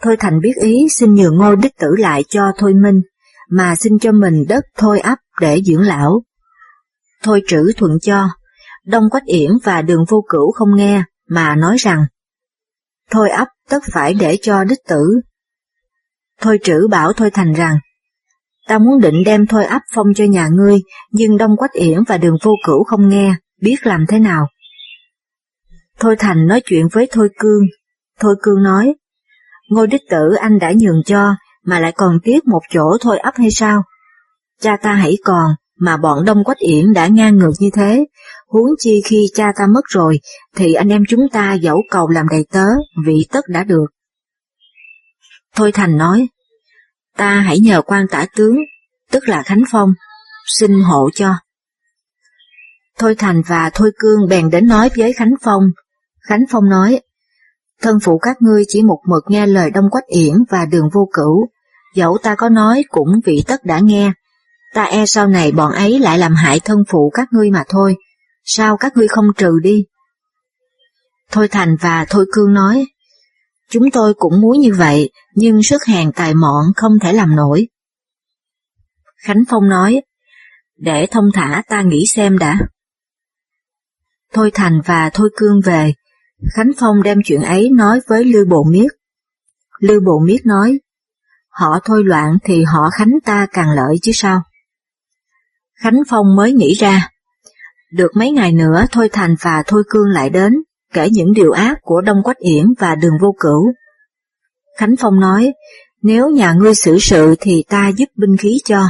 Thôi 0.02 0.16
Thành 0.20 0.40
biết 0.42 0.54
ý 0.62 0.88
xin 0.90 1.16
nhường 1.16 1.38
ngôi 1.38 1.56
đích 1.56 1.78
tử 1.80 1.88
lại 1.98 2.24
cho 2.30 2.52
Thôi 2.58 2.74
Minh, 2.74 3.02
mà 3.50 3.76
xin 3.76 4.00
cho 4.00 4.12
mình 4.12 4.46
đất 4.50 4.64
Thôi 4.78 5.00
ấp 5.00 5.18
để 5.42 5.62
dưỡng 5.66 5.82
lão. 5.82 6.24
Thôi 7.24 7.42
trữ 7.48 7.72
thuận 7.78 7.92
cho, 8.02 8.30
Đông 8.86 9.04
Quách 9.12 9.26
Yển 9.26 9.52
và 9.64 9.82
Đường 9.82 10.06
Vô 10.10 10.26
Cửu 10.30 10.52
không 10.52 10.76
nghe, 10.76 11.04
mà 11.30 11.56
nói 11.56 11.76
rằng 11.80 12.06
Thôi 13.12 13.30
ấp 13.30 13.48
tất 13.70 13.84
phải 13.94 14.14
để 14.14 14.38
cho 14.42 14.64
đích 14.64 14.80
tử. 14.88 15.22
Thôi 16.42 16.60
trữ 16.64 16.88
bảo 16.92 17.14
Thôi 17.14 17.32
Thành 17.34 17.54
rằng, 17.54 17.78
ta 18.68 18.78
muốn 18.78 19.00
định 19.02 19.24
đem 19.26 19.46
Thôi 19.48 19.66
ấp 19.66 19.82
phong 19.96 20.08
cho 20.16 20.24
nhà 20.24 20.48
ngươi, 20.52 20.80
nhưng 21.12 21.38
Đông 21.38 21.58
Quách 21.58 21.74
Yển 21.74 22.04
và 22.08 22.18
Đường 22.18 22.38
Vô 22.42 22.52
Cửu 22.66 22.84
không 22.84 23.10
nghe, 23.10 23.36
biết 23.62 23.76
làm 23.84 24.06
thế 24.08 24.20
nào. 24.20 24.48
Thôi 26.00 26.16
Thành 26.20 26.48
nói 26.48 26.62
chuyện 26.66 26.88
với 26.92 27.08
Thôi 27.12 27.30
Cương, 27.40 27.64
Thôi 28.20 28.36
Cương 28.42 28.64
nói, 28.64 28.94
ngôi 29.70 29.88
đích 29.88 30.02
tử 30.10 30.34
anh 30.42 30.60
đã 30.60 30.74
nhường 30.82 31.04
cho, 31.06 31.36
mà 31.66 31.80
lại 31.80 31.92
còn 31.96 32.20
tiếc 32.24 32.48
một 32.48 32.62
chỗ 32.70 32.98
Thôi 33.02 33.18
ấp 33.20 33.34
hay 33.38 33.52
sao? 33.52 33.84
Cha 34.62 34.78
ta 34.78 34.94
hãy 34.94 35.18
còn, 35.24 35.52
mà 35.80 35.98
bọn 35.98 36.26
Đông 36.26 36.44
Quách 36.44 36.58
Yển 36.58 36.94
đã 36.94 37.08
ngang 37.08 37.38
ngược 37.38 37.54
như 37.60 37.70
thế, 37.74 38.06
huống 38.48 38.70
chi 38.80 39.02
khi 39.06 39.26
cha 39.34 39.52
ta 39.58 39.64
mất 39.74 39.82
rồi, 39.88 40.20
thì 40.56 40.74
anh 40.74 40.90
em 40.90 41.04
chúng 41.10 41.22
ta 41.32 41.54
dẫu 41.54 41.82
cầu 41.90 42.10
làm 42.10 42.26
đầy 42.32 42.46
tớ, 42.52 42.66
vị 43.06 43.26
tất 43.32 43.46
đã 43.48 43.64
được. 43.64 43.86
Thôi 45.56 45.72
Thành 45.72 45.98
nói, 45.98 46.28
ta 47.18 47.44
hãy 47.48 47.60
nhờ 47.60 47.82
quan 47.82 48.08
tả 48.08 48.26
tướng, 48.36 48.56
tức 49.12 49.24
là 49.28 49.44
Khánh 49.44 49.64
Phong, 49.72 49.94
xin 50.48 50.82
hộ 50.82 51.10
cho. 51.14 51.34
Thôi 53.00 53.16
Thành 53.16 53.42
và 53.48 53.70
Thôi 53.74 53.92
Cương 54.00 54.28
bèn 54.30 54.50
đến 54.50 54.68
nói 54.68 54.90
với 54.98 55.14
Khánh 55.14 55.34
Phong. 55.42 55.64
Khánh 56.28 56.44
Phong 56.50 56.70
nói, 56.70 57.02
thân 57.82 58.00
phụ 58.04 58.18
các 58.18 58.42
ngươi 58.42 58.64
chỉ 58.68 58.84
một 58.84 59.00
mực 59.08 59.24
nghe 59.28 59.48
lời 59.48 59.72
Đông 59.72 59.90
Quách 59.92 60.08
Yển 60.08 60.34
và 60.50 60.66
đường 60.66 60.90
vô 60.94 61.10
cửu, 61.14 61.48
dẫu 61.96 62.18
ta 62.24 62.36
có 62.36 62.50
nói 62.50 62.84
cũng 62.90 63.20
vị 63.26 63.44
tất 63.48 63.66
đã 63.66 63.80
nghe, 63.80 64.12
ta 64.74 64.84
e 64.84 65.06
sau 65.06 65.28
này 65.28 65.52
bọn 65.52 65.72
ấy 65.72 66.00
lại 66.00 66.18
làm 66.18 66.36
hại 66.36 66.60
thân 66.60 66.78
phụ 66.90 67.12
các 67.14 67.28
ngươi 67.32 67.52
mà 67.52 67.64
thôi, 67.70 67.96
sao 68.44 68.78
các 68.78 68.98
ngươi 68.98 69.08
không 69.08 69.26
trừ 69.38 69.60
đi? 69.64 69.86
Thôi 71.32 71.48
Thành 71.48 71.76
và 71.82 72.06
Thôi 72.10 72.26
Cương 72.34 72.54
nói, 72.54 72.86
chúng 73.74 73.92
tôi 73.92 74.14
cũng 74.18 74.42
muốn 74.42 74.60
như 74.60 74.74
vậy, 74.74 75.12
nhưng 75.36 75.64
sức 75.64 75.84
hàng 75.86 76.12
tài 76.12 76.34
mọn 76.34 76.66
không 76.76 76.92
thể 77.02 77.14
làm 77.14 77.36
nổi. 77.36 77.68
Khánh 79.18 79.44
Phong 79.50 79.70
nói, 79.70 80.02
để 80.78 81.08
thông 81.12 81.26
thả 81.34 81.64
ta 81.68 81.82
nghĩ 81.82 82.06
xem 82.06 82.38
đã. 82.38 82.60
Thôi 84.34 84.52
Thành 84.54 84.82
và 84.86 85.10
Thôi 85.14 85.30
Cương 85.38 85.62
về, 85.66 85.94
Khánh 86.56 86.72
Phong 86.80 87.04
đem 87.04 87.18
chuyện 87.26 87.42
ấy 87.42 87.70
nói 87.70 88.00
với 88.08 88.26
Lưu 88.26 88.46
Bộ 88.46 88.64
Miết. 88.64 88.88
Lưu 89.80 90.02
Bộ 90.06 90.20
Miết 90.26 90.46
nói, 90.46 90.80
họ 91.50 91.80
thôi 91.86 92.04
loạn 92.06 92.38
thì 92.44 92.64
họ 92.64 92.90
Khánh 92.98 93.12
ta 93.26 93.48
càng 93.54 93.70
lợi 93.76 93.98
chứ 94.02 94.12
sao. 94.12 94.42
Khánh 95.84 95.98
Phong 96.10 96.36
mới 96.36 96.54
nghĩ 96.54 96.74
ra, 96.74 97.10
được 97.92 98.12
mấy 98.16 98.32
ngày 98.32 98.52
nữa 98.52 98.86
Thôi 98.92 99.10
Thành 99.14 99.36
và 99.42 99.64
Thôi 99.68 99.84
Cương 99.90 100.08
lại 100.08 100.30
đến, 100.30 100.54
kể 100.94 101.10
những 101.12 101.34
điều 101.34 101.52
ác 101.52 101.80
của 101.82 102.02
Đông 102.02 102.24
Quách 102.24 102.38
Yển 102.38 102.66
và 102.80 102.96
Đường 102.96 103.18
Vô 103.22 103.36
Cửu. 103.40 103.74
Khánh 104.78 104.96
Phong 105.00 105.20
nói, 105.20 105.54
nếu 106.02 106.30
nhà 106.30 106.54
ngươi 106.54 106.76
xử 106.76 106.98
sự 107.00 107.36
thì 107.40 107.64
ta 107.70 107.92
giúp 107.98 108.10
binh 108.16 108.38
khí 108.38 108.58
cho. 108.66 108.84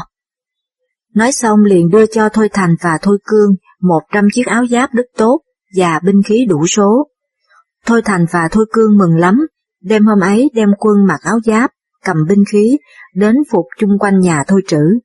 Nói 1.15 1.31
xong 1.31 1.59
liền 1.65 1.89
đưa 1.89 2.05
cho 2.05 2.29
Thôi 2.29 2.49
Thành 2.53 2.75
và 2.81 2.97
Thôi 3.01 3.17
Cương 3.25 3.55
một 3.81 4.01
trăm 4.13 4.27
chiếc 4.33 4.47
áo 4.47 4.65
giáp 4.67 4.93
đức 4.93 5.05
tốt 5.17 5.41
và 5.77 5.99
binh 6.03 6.23
khí 6.23 6.45
đủ 6.49 6.67
số. 6.67 7.07
Thôi 7.85 8.01
Thành 8.05 8.25
và 8.31 8.47
Thôi 8.51 8.65
Cương 8.73 8.97
mừng 8.97 9.15
lắm, 9.15 9.47
đêm 9.81 10.05
hôm 10.05 10.19
ấy 10.19 10.49
đem 10.53 10.69
quân 10.79 11.05
mặc 11.07 11.19
áo 11.23 11.39
giáp, 11.45 11.71
cầm 12.05 12.17
binh 12.29 12.43
khí, 12.51 12.77
đến 13.15 13.35
phục 13.51 13.65
chung 13.79 13.99
quanh 13.99 14.19
nhà 14.19 14.43
Thôi 14.47 14.61
Trữ. 14.67 14.99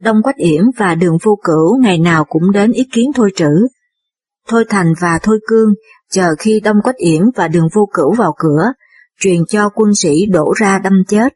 Đông 0.00 0.22
Quách 0.22 0.36
Yển 0.36 0.62
và 0.76 0.94
Đường 0.94 1.18
Vô 1.22 1.38
Cửu 1.44 1.78
ngày 1.80 1.98
nào 1.98 2.24
cũng 2.24 2.50
đến 2.52 2.72
ý 2.72 2.84
kiến 2.92 3.10
Thôi 3.14 3.30
Trữ. 3.36 3.50
Thôi 4.48 4.64
Thành 4.68 4.92
và 5.00 5.18
Thôi 5.22 5.40
Cương 5.46 5.74
chờ 6.10 6.34
khi 6.38 6.60
Đông 6.60 6.76
Quách 6.82 6.96
Yển 6.96 7.22
và 7.36 7.48
Đường 7.48 7.68
Vô 7.74 7.88
Cửu 7.94 8.14
vào 8.14 8.34
cửa, 8.38 8.72
truyền 9.20 9.46
cho 9.48 9.68
quân 9.68 9.94
sĩ 9.94 10.26
đổ 10.26 10.52
ra 10.56 10.78
đâm 10.78 10.92
chết. 11.08 11.34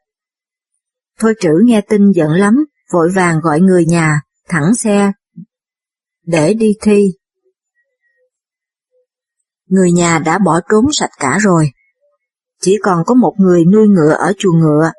Thôi 1.18 1.34
Trữ 1.40 1.50
nghe 1.64 1.80
tin 1.80 2.10
giận 2.10 2.30
lắm, 2.30 2.54
vội 2.92 3.08
vàng 3.14 3.40
gọi 3.40 3.60
người 3.60 3.86
nhà, 3.86 4.20
thẳng 4.48 4.74
xe, 4.74 5.12
để 6.26 6.54
đi 6.54 6.74
thi. 6.82 7.12
Người 9.66 9.92
nhà 9.92 10.18
đã 10.18 10.38
bỏ 10.38 10.60
trốn 10.70 10.84
sạch 10.92 11.10
cả 11.18 11.38
rồi. 11.40 11.70
Chỉ 12.60 12.76
còn 12.82 13.04
có 13.06 13.14
một 13.14 13.34
người 13.38 13.64
nuôi 13.64 13.88
ngựa 13.88 14.12
ở 14.12 14.32
chuồng 14.38 14.58
ngựa, 14.60 14.90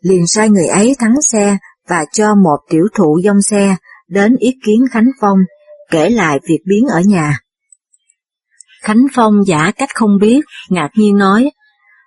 liền 0.00 0.26
sai 0.26 0.48
người 0.48 0.66
ấy 0.66 0.96
thắng 0.98 1.22
xe 1.22 1.58
và 1.88 2.04
cho 2.12 2.34
một 2.34 2.56
tiểu 2.70 2.86
thụ 2.94 3.20
dông 3.24 3.42
xe 3.42 3.76
đến 4.08 4.36
ý 4.36 4.50
kiến 4.64 4.84
Khánh 4.90 5.08
Phong, 5.20 5.38
kể 5.90 6.10
lại 6.10 6.40
việc 6.48 6.58
biến 6.66 6.86
ở 6.86 7.00
nhà. 7.00 7.38
Khánh 8.84 9.06
Phong 9.14 9.34
giả 9.46 9.70
cách 9.76 9.88
không 9.94 10.18
biết, 10.20 10.40
ngạc 10.68 10.88
nhiên 10.94 11.18
nói, 11.18 11.50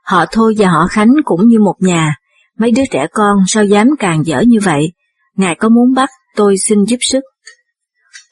họ 0.03 0.25
Thôi 0.31 0.55
và 0.57 0.69
họ 0.69 0.87
Khánh 0.87 1.13
cũng 1.25 1.47
như 1.47 1.59
một 1.59 1.75
nhà, 1.79 2.15
mấy 2.57 2.71
đứa 2.71 2.83
trẻ 2.91 3.07
con 3.13 3.37
sao 3.47 3.65
dám 3.65 3.87
càng 3.99 4.25
dở 4.25 4.41
như 4.47 4.59
vậy, 4.63 4.93
ngài 5.35 5.55
có 5.55 5.69
muốn 5.69 5.93
bắt, 5.95 6.09
tôi 6.35 6.57
xin 6.57 6.83
giúp 6.85 6.97
sức. 7.01 7.21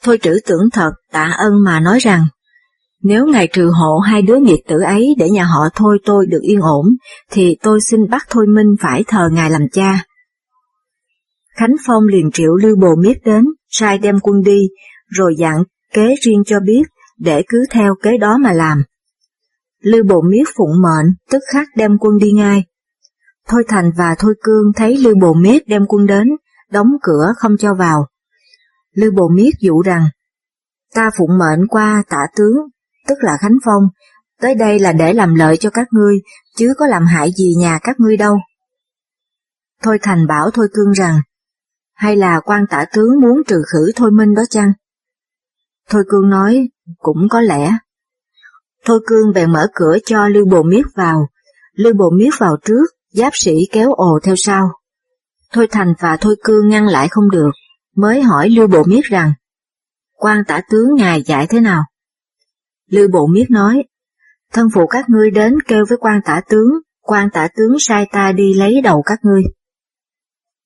Thôi 0.02 0.18
trữ 0.22 0.38
tưởng 0.46 0.70
thật, 0.72 0.90
tạ 1.12 1.32
ơn 1.38 1.64
mà 1.64 1.80
nói 1.80 1.98
rằng, 1.98 2.26
nếu 3.02 3.26
ngài 3.26 3.46
trừ 3.46 3.70
hộ 3.80 3.98
hai 3.98 4.22
đứa 4.22 4.36
nghiệt 4.36 4.60
tử 4.68 4.80
ấy 4.80 5.14
để 5.18 5.30
nhà 5.30 5.44
họ 5.44 5.68
Thôi 5.74 5.98
tôi 6.04 6.26
được 6.26 6.42
yên 6.42 6.60
ổn, 6.60 6.86
thì 7.30 7.56
tôi 7.62 7.80
xin 7.80 8.00
bắt 8.10 8.26
Thôi 8.30 8.46
Minh 8.46 8.76
phải 8.80 9.04
thờ 9.06 9.28
ngài 9.32 9.50
làm 9.50 9.62
cha. 9.72 10.04
Khánh 11.56 11.74
Phong 11.86 12.02
liền 12.06 12.30
triệu 12.32 12.54
Lưu 12.54 12.76
Bồ 12.76 12.94
Miết 13.02 13.18
đến, 13.24 13.44
sai 13.68 13.98
đem 13.98 14.20
quân 14.20 14.42
đi, 14.42 14.58
rồi 15.08 15.34
dặn 15.38 15.62
kế 15.92 16.14
riêng 16.22 16.42
cho 16.46 16.60
biết, 16.60 16.82
để 17.18 17.42
cứ 17.48 17.64
theo 17.70 17.94
kế 18.02 18.18
đó 18.18 18.38
mà 18.38 18.52
làm. 18.52 18.82
Lưu 19.82 20.04
Bộ 20.04 20.22
Miết 20.22 20.44
phụng 20.56 20.82
mệnh, 20.82 21.14
tức 21.30 21.42
khắc 21.52 21.68
đem 21.76 21.98
quân 21.98 22.18
đi 22.18 22.32
ngay. 22.32 22.64
Thôi 23.48 23.64
Thành 23.68 23.90
và 23.96 24.14
Thôi 24.18 24.34
Cương 24.42 24.72
thấy 24.76 24.96
Lưu 24.96 25.14
Bộ 25.20 25.34
Miết 25.34 25.62
đem 25.68 25.86
quân 25.88 26.06
đến, 26.06 26.28
đóng 26.70 26.88
cửa 27.02 27.32
không 27.36 27.56
cho 27.56 27.74
vào. 27.74 28.06
Lưu 28.94 29.12
Bộ 29.16 29.28
Miết 29.28 29.50
dụ 29.60 29.82
rằng, 29.82 30.08
ta 30.94 31.10
phụng 31.18 31.38
mệnh 31.38 31.66
qua 31.68 32.02
tả 32.08 32.26
tướng, 32.36 32.56
tức 33.08 33.18
là 33.20 33.36
Khánh 33.40 33.58
Phong, 33.64 33.82
tới 34.40 34.54
đây 34.54 34.78
là 34.78 34.92
để 34.92 35.12
làm 35.12 35.34
lợi 35.34 35.56
cho 35.56 35.70
các 35.70 35.88
ngươi, 35.90 36.16
chứ 36.56 36.74
có 36.78 36.86
làm 36.86 37.06
hại 37.06 37.30
gì 37.36 37.54
nhà 37.58 37.78
các 37.82 38.00
ngươi 38.00 38.16
đâu. 38.16 38.38
Thôi 39.82 39.98
Thành 40.02 40.26
bảo 40.26 40.50
Thôi 40.50 40.68
Cương 40.72 40.92
rằng, 40.92 41.20
hay 41.94 42.16
là 42.16 42.40
quan 42.40 42.66
tả 42.70 42.84
tướng 42.92 43.20
muốn 43.20 43.42
trừ 43.46 43.56
khử 43.72 43.92
Thôi 43.96 44.10
Minh 44.10 44.34
đó 44.34 44.42
chăng? 44.50 44.72
Thôi 45.90 46.04
Cương 46.08 46.30
nói, 46.30 46.68
cũng 46.98 47.28
có 47.30 47.40
lẽ. 47.40 47.72
Thôi 48.84 49.00
Cương 49.06 49.32
bèn 49.34 49.52
mở 49.52 49.66
cửa 49.74 49.96
cho 50.06 50.28
Lưu 50.28 50.46
Bồ 50.46 50.62
Miết 50.62 50.82
vào, 50.96 51.28
Lưu 51.72 51.94
Bồ 51.94 52.10
Miết 52.10 52.30
vào 52.38 52.56
trước, 52.64 52.86
giáp 53.12 53.32
sĩ 53.36 53.52
kéo 53.72 53.92
ồ 53.92 54.18
theo 54.22 54.34
sau. 54.36 54.70
Thôi 55.52 55.66
Thành 55.70 55.94
và 56.00 56.16
Thôi 56.20 56.36
Cương 56.44 56.68
ngăn 56.68 56.86
lại 56.86 57.08
không 57.08 57.30
được, 57.30 57.50
mới 57.96 58.22
hỏi 58.22 58.48
Lưu 58.48 58.66
Bộ 58.66 58.82
Miết 58.86 59.04
rằng, 59.04 59.32
quan 60.14 60.44
tả 60.46 60.60
tướng 60.70 60.94
ngài 60.94 61.22
dạy 61.22 61.46
thế 61.46 61.60
nào? 61.60 61.84
Lưu 62.90 63.08
Bộ 63.12 63.26
Miết 63.26 63.50
nói, 63.50 63.84
thân 64.52 64.68
phụ 64.74 64.86
các 64.86 65.04
ngươi 65.08 65.30
đến 65.30 65.54
kêu 65.66 65.84
với 65.88 65.98
quan 65.98 66.20
tả 66.24 66.40
tướng, 66.48 66.68
quan 67.02 67.28
tả 67.32 67.48
tướng 67.56 67.76
sai 67.78 68.06
ta 68.12 68.32
đi 68.32 68.54
lấy 68.54 68.80
đầu 68.80 69.02
các 69.06 69.18
ngươi. 69.22 69.42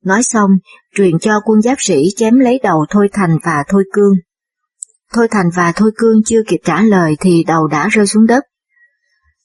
Nói 0.04 0.22
xong, 0.22 0.50
truyền 0.94 1.18
cho 1.18 1.40
quân 1.44 1.62
giáp 1.62 1.76
sĩ 1.80 2.09
chém 2.16 2.38
lấy 2.38 2.61
đầu 2.62 2.87
Thôi 2.90 3.09
Thành 3.12 3.38
và 3.44 3.64
Thôi 3.68 3.85
Cương. 3.92 4.14
Thôi 5.12 5.29
Thành 5.31 5.51
và 5.57 5.73
Thôi 5.77 5.90
Cương 5.96 6.23
chưa 6.27 6.42
kịp 6.49 6.61
trả 6.64 6.83
lời 6.83 7.16
thì 7.20 7.44
đầu 7.46 7.66
đã 7.66 7.88
rơi 7.88 8.07
xuống 8.07 8.27
đất. 8.27 8.44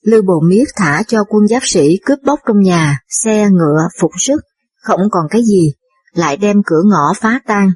Lưu 0.01 0.21
Bồ 0.21 0.39
Miết 0.49 0.63
thả 0.75 1.03
cho 1.07 1.23
quân 1.23 1.47
giáp 1.47 1.61
sĩ 1.65 1.99
cướp 2.05 2.19
bóc 2.25 2.39
trong 2.47 2.61
nhà, 2.61 2.99
xe, 3.09 3.49
ngựa, 3.49 3.87
phục 3.99 4.11
sức, 4.17 4.41
không 4.81 5.01
còn 5.11 5.27
cái 5.29 5.41
gì, 5.43 5.73
lại 6.13 6.37
đem 6.37 6.63
cửa 6.65 6.81
ngõ 6.85 7.13
phá 7.21 7.39
tan. 7.47 7.71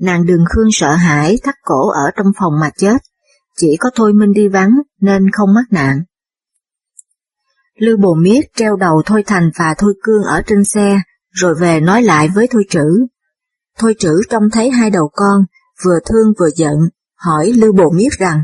Nàng 0.00 0.26
đường 0.26 0.44
Khương 0.48 0.68
sợ 0.72 0.92
hãi 0.92 1.38
thắt 1.42 1.54
cổ 1.62 1.88
ở 1.90 2.10
trong 2.16 2.26
phòng 2.38 2.52
mà 2.60 2.70
chết, 2.76 2.96
chỉ 3.56 3.76
có 3.80 3.90
Thôi 3.94 4.12
Minh 4.12 4.32
đi 4.32 4.48
vắng 4.48 4.70
nên 5.00 5.30
không 5.30 5.54
mắc 5.54 5.64
nạn. 5.70 6.02
Lưu 7.78 7.96
Bồ 7.96 8.14
Miết 8.14 8.40
treo 8.56 8.76
đầu 8.76 9.02
Thôi 9.06 9.22
Thành 9.26 9.50
và 9.58 9.74
Thôi 9.78 9.94
Cương 10.02 10.22
ở 10.22 10.42
trên 10.46 10.64
xe, 10.64 11.00
rồi 11.30 11.54
về 11.54 11.80
nói 11.80 12.02
lại 12.02 12.28
với 12.28 12.48
Thôi 12.50 12.64
Trữ. 12.70 13.06
Thôi 13.78 13.94
Trữ 13.98 14.12
trông 14.30 14.50
thấy 14.52 14.70
hai 14.70 14.90
đầu 14.90 15.10
con, 15.12 15.44
vừa 15.84 15.98
thương 16.06 16.32
vừa 16.38 16.50
giận, 16.56 16.74
hỏi 17.14 17.52
Lưu 17.52 17.72
Bồ 17.72 17.90
Miết 17.90 18.08
rằng, 18.18 18.42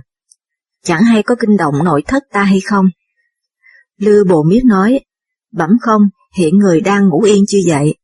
chẳng 0.82 1.02
hay 1.04 1.22
có 1.22 1.34
kinh 1.40 1.56
động 1.56 1.84
nội 1.84 2.02
thất 2.06 2.22
ta 2.32 2.42
hay 2.42 2.60
không? 2.60 2.86
Lưu 3.98 4.24
Bồ 4.24 4.42
Miết 4.42 4.64
nói, 4.64 5.00
bẩm 5.52 5.70
không, 5.80 6.02
hiện 6.36 6.58
người 6.58 6.80
đang 6.80 7.08
ngủ 7.08 7.22
yên 7.22 7.44
chưa 7.48 7.58
dậy. 7.66 7.94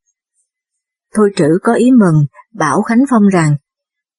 Thôi 1.14 1.30
trữ 1.36 1.48
có 1.62 1.74
ý 1.74 1.90
mừng, 1.90 2.26
bảo 2.54 2.82
Khánh 2.82 3.04
Phong 3.10 3.28
rằng, 3.32 3.56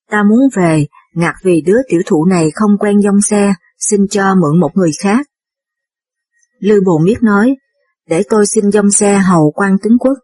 ta 0.10 0.24
muốn 0.24 0.40
về, 0.56 0.86
ngạc 1.14 1.36
vì 1.44 1.62
đứa 1.62 1.78
tiểu 1.88 2.02
thụ 2.06 2.26
này 2.26 2.52
không 2.56 2.78
quen 2.78 3.02
dông 3.02 3.22
xe, 3.22 3.54
xin 3.80 4.08
cho 4.08 4.36
mượn 4.36 4.60
một 4.60 4.72
người 4.78 4.92
khác. 5.00 5.28
Lưu 6.60 6.82
Bồ 6.86 6.98
Miết 6.98 7.24
nói, 7.24 7.56
để 8.08 8.24
tôi 8.30 8.46
xin 8.46 8.72
dông 8.72 8.92
xe 8.92 9.18
hầu 9.18 9.52
quan 9.56 9.78
tướng 9.84 9.98
quốc. 10.00 10.18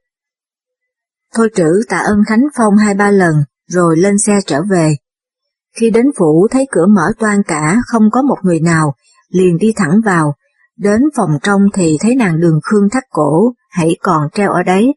Thôi 1.34 1.50
trữ 1.56 1.70
tạ 1.90 1.98
ơn 1.98 2.20
Khánh 2.28 2.44
Phong 2.58 2.78
hai 2.78 2.94
ba 2.94 3.12
lần, 3.12 3.34
rồi 3.68 3.98
lên 3.98 4.18
xe 4.18 4.34
trở 4.46 4.62
về. 4.72 4.96
Khi 5.76 5.90
đến 5.90 6.06
phủ 6.20 6.48
thấy 6.52 6.68
cửa 6.72 6.86
mở 6.86 7.04
toan 7.20 7.44
cả, 7.48 7.78
không 7.88 8.04
có 8.12 8.22
một 8.22 8.38
người 8.44 8.60
nào, 8.60 8.96
liền 9.30 9.58
đi 9.58 9.74
thẳng 9.76 10.02
vào, 10.06 10.34
đến 10.78 11.02
phòng 11.16 11.30
trong 11.44 11.62
thì 11.74 11.98
thấy 12.00 12.16
nàng 12.16 12.40
đường 12.40 12.60
khương 12.64 12.90
thắt 12.92 13.04
cổ, 13.10 13.54
hãy 13.70 13.98
còn 14.02 14.30
treo 14.34 14.52
ở 14.52 14.64
đấy. 14.64 14.96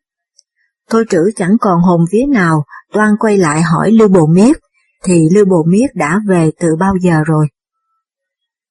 Thôi 0.91 1.05
trữ 1.11 1.19
chẳng 1.37 1.57
còn 1.61 1.81
hồn 1.81 2.01
vía 2.13 2.25
nào, 2.29 2.65
toan 2.93 3.17
quay 3.17 3.39
lại 3.39 3.63
hỏi 3.63 3.93
Lưu 3.93 4.09
Bồ 4.09 4.27
Miết, 4.27 4.57
thì 5.05 5.29
Lưu 5.35 5.45
Bồ 5.45 5.65
Miết 5.69 5.87
đã 5.95 6.21
về 6.29 6.51
từ 6.61 6.69
bao 6.81 6.95
giờ 7.01 7.23
rồi. 7.27 7.47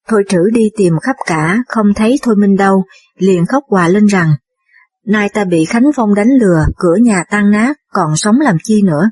Thôi 0.08 0.24
trữ 0.28 0.50
đi 0.52 0.70
tìm 0.76 0.94
khắp 1.02 1.16
cả, 1.26 1.62
không 1.68 1.94
thấy 1.94 2.18
Thôi 2.22 2.36
Minh 2.36 2.56
đâu, 2.56 2.84
liền 3.18 3.46
khóc 3.46 3.64
hòa 3.68 3.88
lên 3.88 4.06
rằng, 4.06 4.34
nay 5.06 5.28
ta 5.28 5.44
bị 5.44 5.64
Khánh 5.64 5.90
Phong 5.94 6.14
đánh 6.14 6.28
lừa, 6.40 6.66
cửa 6.76 6.96
nhà 7.02 7.24
tan 7.30 7.50
nát, 7.50 7.76
còn 7.92 8.16
sống 8.16 8.40
làm 8.40 8.56
chi 8.64 8.82
nữa. 8.82 9.10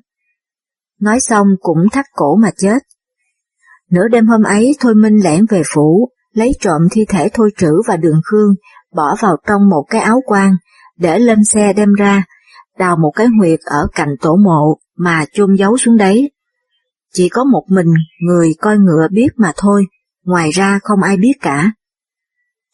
Nói 1.00 1.20
xong 1.20 1.46
cũng 1.60 1.78
thắt 1.92 2.06
cổ 2.12 2.36
mà 2.36 2.50
chết. 2.56 2.78
Nửa 3.90 4.08
đêm 4.08 4.26
hôm 4.26 4.42
ấy 4.42 4.76
Thôi 4.80 4.94
Minh 4.94 5.24
lẻn 5.24 5.46
về 5.50 5.62
phủ, 5.74 6.08
lấy 6.32 6.52
trộm 6.60 6.88
thi 6.90 7.04
thể 7.08 7.28
Thôi 7.34 7.50
Trữ 7.56 7.70
và 7.88 7.96
Đường 7.96 8.20
Khương, 8.24 8.54
bỏ 8.94 9.16
vào 9.20 9.36
trong 9.46 9.68
một 9.68 9.84
cái 9.90 10.00
áo 10.00 10.20
quan, 10.26 10.56
để 10.96 11.18
lên 11.18 11.44
xe 11.44 11.72
đem 11.72 11.92
ra, 11.92 12.24
đào 12.78 12.96
một 12.96 13.10
cái 13.14 13.26
huyệt 13.38 13.60
ở 13.64 13.86
cạnh 13.94 14.14
tổ 14.20 14.36
mộ 14.36 14.78
mà 14.96 15.24
chôn 15.32 15.54
giấu 15.54 15.76
xuống 15.76 15.96
đấy. 15.96 16.30
Chỉ 17.12 17.28
có 17.28 17.44
một 17.44 17.64
mình 17.68 17.94
người 18.20 18.54
coi 18.60 18.78
ngựa 18.78 19.08
biết 19.10 19.28
mà 19.36 19.52
thôi, 19.56 19.84
ngoài 20.24 20.50
ra 20.50 20.78
không 20.82 21.02
ai 21.02 21.16
biết 21.16 21.32
cả. 21.40 21.72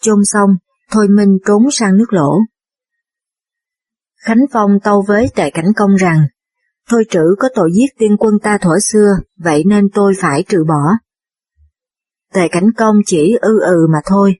Chôn 0.02 0.24
xong, 0.24 0.50
Thôi 0.90 1.08
Minh 1.08 1.38
trốn 1.46 1.62
sang 1.70 1.96
nước 1.96 2.12
lỗ. 2.12 2.38
Khánh 4.20 4.40
Phong 4.52 4.80
tâu 4.80 5.04
với 5.08 5.28
Tề 5.34 5.50
Cảnh 5.50 5.72
Công 5.76 5.94
rằng, 5.96 6.26
Thôi 6.90 7.04
trữ 7.10 7.24
có 7.38 7.48
tội 7.54 7.70
giết 7.74 7.98
tiên 7.98 8.16
quân 8.18 8.34
ta 8.42 8.58
thuở 8.58 8.78
xưa, 8.82 9.08
vậy 9.38 9.62
nên 9.66 9.88
tôi 9.94 10.12
phải 10.20 10.44
trừ 10.48 10.64
bỏ. 10.68 10.92
Tề 12.34 12.48
Cảnh 12.48 12.72
Công 12.76 12.96
chỉ 13.06 13.36
ư 13.40 13.60
ừ 13.60 13.86
mà 13.92 13.98
thôi. 14.06 14.34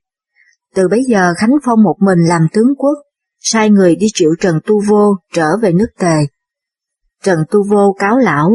Từ 0.74 0.88
bấy 0.88 1.04
giờ 1.08 1.34
Khánh 1.36 1.54
Phong 1.66 1.82
một 1.82 1.96
mình 2.00 2.18
làm 2.28 2.46
tướng 2.52 2.74
quốc, 2.78 2.98
sai 3.40 3.70
người 3.70 3.96
đi 3.96 4.06
triệu 4.14 4.30
Trần 4.40 4.60
Tu 4.66 4.80
Vô 4.88 5.16
trở 5.32 5.56
về 5.62 5.72
nước 5.72 5.88
Tề. 5.98 6.16
Trần 7.22 7.38
Tu 7.50 7.62
Vô 7.68 7.96
cáo 7.98 8.18
lão, 8.18 8.50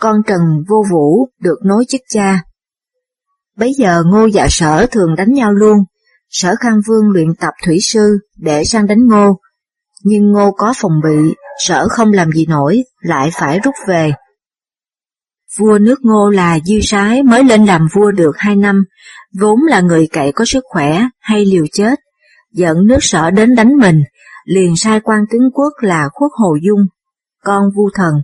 con 0.00 0.16
Trần 0.26 0.40
Vô 0.68 0.84
Vũ 0.92 1.28
được 1.40 1.58
nối 1.64 1.84
chức 1.88 2.00
cha. 2.08 2.42
Bấy 3.56 3.72
giờ 3.78 4.02
ngô 4.06 4.26
dạ 4.26 4.46
sở 4.50 4.86
thường 4.86 5.14
đánh 5.16 5.32
nhau 5.32 5.52
luôn, 5.52 5.78
sở 6.28 6.54
khang 6.60 6.80
vương 6.88 7.10
luyện 7.10 7.34
tập 7.40 7.54
thủy 7.66 7.78
sư 7.82 8.18
để 8.36 8.64
sang 8.64 8.86
đánh 8.86 9.06
ngô, 9.06 9.40
nhưng 10.04 10.32
ngô 10.32 10.52
có 10.52 10.74
phòng 10.76 11.00
bị, 11.04 11.34
sở 11.66 11.88
không 11.88 12.12
làm 12.12 12.32
gì 12.32 12.46
nổi, 12.46 12.84
lại 13.00 13.30
phải 13.32 13.60
rút 13.60 13.74
về. 13.88 14.12
Vua 15.58 15.78
nước 15.78 15.98
ngô 16.02 16.30
là 16.30 16.58
Diêu 16.64 16.80
Sái 16.82 17.22
mới 17.22 17.44
lên 17.44 17.64
làm 17.64 17.88
vua 17.94 18.10
được 18.10 18.32
hai 18.36 18.56
năm, 18.56 18.84
vốn 19.40 19.58
là 19.68 19.80
người 19.80 20.08
cậy 20.12 20.32
có 20.32 20.44
sức 20.44 20.64
khỏe 20.68 21.02
hay 21.20 21.44
liều 21.44 21.64
chết, 21.72 21.98
dẫn 22.52 22.86
nước 22.86 22.98
sở 23.00 23.30
đến 23.30 23.54
đánh 23.54 23.76
mình, 23.76 24.02
liền 24.44 24.76
sai 24.76 25.00
quan 25.00 25.20
tướng 25.30 25.50
quốc 25.54 25.72
là 25.80 26.08
Khuất 26.12 26.30
Hồ 26.34 26.56
Dung, 26.62 26.86
con 27.44 27.62
vu 27.76 27.90
thần, 27.94 28.14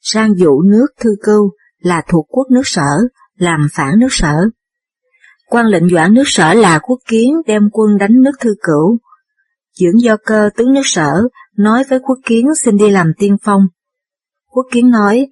sang 0.00 0.34
dụ 0.36 0.62
nước 0.62 0.86
Thư 1.00 1.10
Cưu 1.22 1.50
là 1.78 2.02
thuộc 2.08 2.26
quốc 2.28 2.46
nước 2.50 2.62
sở, 2.64 2.98
làm 3.36 3.68
phản 3.72 3.98
nước 3.98 4.08
sở. 4.10 4.34
quan 5.48 5.66
lệnh 5.66 5.88
doãn 5.88 6.14
nước 6.14 6.22
sở 6.26 6.54
là 6.54 6.78
quốc 6.78 6.98
kiến 7.08 7.34
đem 7.46 7.68
quân 7.72 7.98
đánh 7.98 8.22
nước 8.22 8.32
Thư 8.40 8.54
Cửu. 8.62 8.98
Dưỡng 9.80 10.00
do 10.02 10.16
cơ 10.26 10.50
tướng 10.56 10.72
nước 10.72 10.82
sở 10.84 11.12
nói 11.56 11.84
với 11.90 11.98
quốc 11.98 12.18
kiến 12.26 12.46
xin 12.54 12.76
đi 12.76 12.90
làm 12.90 13.12
tiên 13.18 13.36
phong. 13.42 13.62
Quốc 14.50 14.66
kiến 14.72 14.90
nói, 14.90 15.26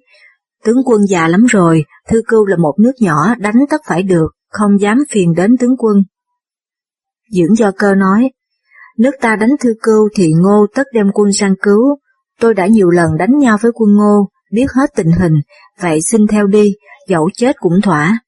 tướng 0.63 0.77
quân 0.85 1.01
già 1.07 1.27
lắm 1.27 1.45
rồi, 1.45 1.83
Thư 2.07 2.21
Cưu 2.27 2.45
là 2.45 2.57
một 2.57 2.75
nước 2.79 2.93
nhỏ 2.99 3.35
đánh 3.37 3.55
tất 3.69 3.81
phải 3.87 4.03
được, 4.03 4.27
không 4.49 4.81
dám 4.81 4.97
phiền 5.09 5.33
đến 5.33 5.57
tướng 5.59 5.77
quân. 5.77 6.03
Dưỡng 7.31 7.55
do 7.55 7.71
cơ 7.77 7.95
nói, 7.95 8.29
Nước 9.01 9.11
ta 9.21 9.35
đánh 9.35 9.49
thư 9.59 9.73
cưu 9.83 10.09
thì 10.15 10.31
ngô 10.33 10.67
tất 10.75 10.83
đem 10.93 11.11
quân 11.13 11.33
sang 11.33 11.55
cứu. 11.61 11.97
Tôi 12.39 12.53
đã 12.53 12.67
nhiều 12.67 12.89
lần 12.89 13.17
đánh 13.17 13.37
nhau 13.37 13.57
với 13.61 13.71
quân 13.75 13.95
ngô, 13.95 14.29
biết 14.51 14.65
hết 14.75 14.89
tình 14.95 15.11
hình, 15.11 15.33
vậy 15.79 15.99
xin 16.01 16.27
theo 16.27 16.47
đi, 16.47 16.73
dẫu 17.07 17.29
chết 17.33 17.55
cũng 17.59 17.81
thỏa. 17.81 18.19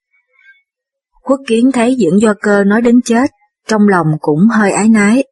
quốc 1.24 1.40
kiến 1.48 1.72
thấy 1.72 1.98
dưỡng 2.00 2.22
do 2.22 2.34
cơ 2.42 2.64
nói 2.64 2.82
đến 2.82 3.02
chết, 3.06 3.30
trong 3.68 3.88
lòng 3.88 4.08
cũng 4.20 4.40
hơi 4.52 4.72
ái 4.72 4.90
nái. 4.90 5.24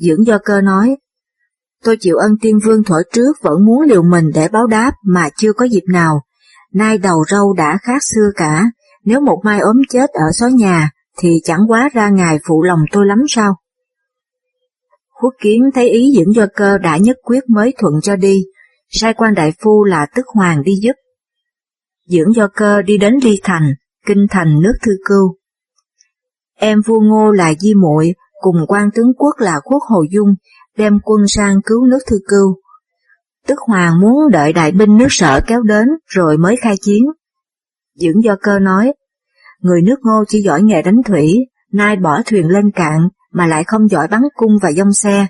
Dưỡng 0.00 0.26
do 0.26 0.38
cơ 0.44 0.60
nói, 0.60 0.96
tôi 1.84 1.96
chịu 2.00 2.16
ân 2.16 2.32
tiên 2.40 2.58
vương 2.64 2.84
thuở 2.84 2.96
trước 3.12 3.32
vẫn 3.42 3.64
muốn 3.66 3.80
liều 3.80 4.02
mình 4.02 4.30
để 4.34 4.48
báo 4.48 4.66
đáp 4.66 4.92
mà 5.04 5.28
chưa 5.36 5.52
có 5.52 5.64
dịp 5.64 5.84
nào. 5.92 6.20
Nay 6.72 6.98
đầu 6.98 7.24
râu 7.28 7.52
đã 7.52 7.78
khác 7.82 8.02
xưa 8.02 8.30
cả, 8.36 8.64
nếu 9.04 9.20
một 9.20 9.40
mai 9.44 9.60
ốm 9.60 9.76
chết 9.88 10.10
ở 10.10 10.26
xó 10.32 10.46
nhà 10.46 10.90
thì 11.18 11.40
chẳng 11.44 11.60
quá 11.68 11.90
ra 11.92 12.08
ngài 12.08 12.38
phụ 12.48 12.62
lòng 12.62 12.80
tôi 12.92 13.06
lắm 13.06 13.18
sao? 13.28 13.54
quốc 15.20 15.34
kiến 15.40 15.70
thấy 15.74 15.88
ý 15.88 16.12
dưỡng 16.16 16.34
do 16.34 16.46
cơ 16.54 16.78
đã 16.78 16.96
nhất 16.96 17.16
quyết 17.22 17.40
mới 17.48 17.74
thuận 17.78 17.94
cho 18.02 18.16
đi, 18.16 18.44
sai 18.88 19.14
quan 19.14 19.34
đại 19.34 19.52
phu 19.62 19.84
là 19.84 20.06
tức 20.16 20.26
hoàng 20.26 20.62
đi 20.62 20.72
giúp. 20.82 20.92
Dưỡng 22.06 22.32
do 22.34 22.48
cơ 22.54 22.82
đi 22.82 22.98
đến 22.98 23.14
Ly 23.22 23.40
Thành, 23.42 23.74
kinh 24.06 24.26
thành 24.30 24.60
nước 24.62 24.72
thư 24.82 24.92
cưu. 25.04 25.36
Em 26.56 26.80
vua 26.86 27.00
ngô 27.00 27.30
là 27.30 27.54
Di 27.60 27.74
muội 27.74 28.14
cùng 28.40 28.56
quan 28.68 28.90
tướng 28.94 29.14
quốc 29.16 29.34
là 29.38 29.60
quốc 29.64 29.82
Hồ 29.88 30.04
Dung, 30.10 30.34
đem 30.78 30.98
quân 31.02 31.20
sang 31.26 31.56
cứu 31.64 31.86
nước 31.86 31.98
thư 32.10 32.16
cưu. 32.28 32.56
Tức 33.46 33.58
hoàng 33.66 34.00
muốn 34.00 34.30
đợi 34.32 34.52
đại 34.52 34.72
binh 34.72 34.96
nước 34.96 35.06
sở 35.10 35.40
kéo 35.46 35.62
đến 35.62 35.88
rồi 36.06 36.36
mới 36.38 36.56
khai 36.56 36.74
chiến. 36.80 37.02
Dưỡng 37.94 38.24
do 38.24 38.36
cơ 38.42 38.58
nói, 38.58 38.92
người 39.60 39.82
nước 39.82 39.96
ngô 40.02 40.24
chỉ 40.28 40.40
giỏi 40.40 40.62
nghề 40.62 40.82
đánh 40.82 41.02
thủy, 41.06 41.34
nay 41.72 41.96
bỏ 41.96 42.22
thuyền 42.26 42.48
lên 42.48 42.70
cạn, 42.70 43.08
mà 43.32 43.46
lại 43.46 43.64
không 43.64 43.88
giỏi 43.88 44.08
bắn 44.08 44.20
cung 44.36 44.52
và 44.62 44.72
dông 44.72 44.92
xe, 44.92 45.26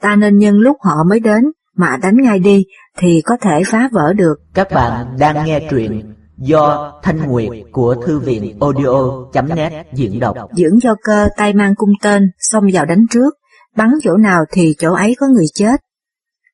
ta 0.00 0.16
nên 0.16 0.38
nhân 0.38 0.54
lúc 0.54 0.76
họ 0.80 0.94
mới 1.08 1.20
đến 1.20 1.44
mà 1.76 1.96
đánh 2.02 2.16
ngay 2.22 2.38
đi 2.38 2.64
thì 2.98 3.22
có 3.24 3.36
thể 3.40 3.62
phá 3.66 3.88
vỡ 3.92 4.12
được. 4.12 4.34
Các 4.54 4.68
bạn 4.70 5.06
đang 5.18 5.46
nghe 5.46 5.66
truyện 5.70 6.14
do 6.38 6.92
Thanh 7.02 7.28
Nguyệt 7.28 7.50
của 7.72 7.94
Thư 8.06 8.18
viện 8.18 8.58
audio.net 8.60 9.86
diễn 9.94 10.20
đọc. 10.20 10.36
Dưỡng 10.52 10.80
do 10.82 10.94
cơ 11.02 11.28
tay 11.36 11.52
mang 11.52 11.74
cung 11.76 11.92
tên 12.02 12.22
xông 12.38 12.64
vào 12.72 12.84
đánh 12.84 13.06
trước, 13.10 13.34
bắn 13.76 13.90
chỗ 14.02 14.16
nào 14.16 14.44
thì 14.52 14.74
chỗ 14.78 14.94
ấy 14.94 15.14
có 15.18 15.26
người 15.28 15.46
chết. 15.54 15.80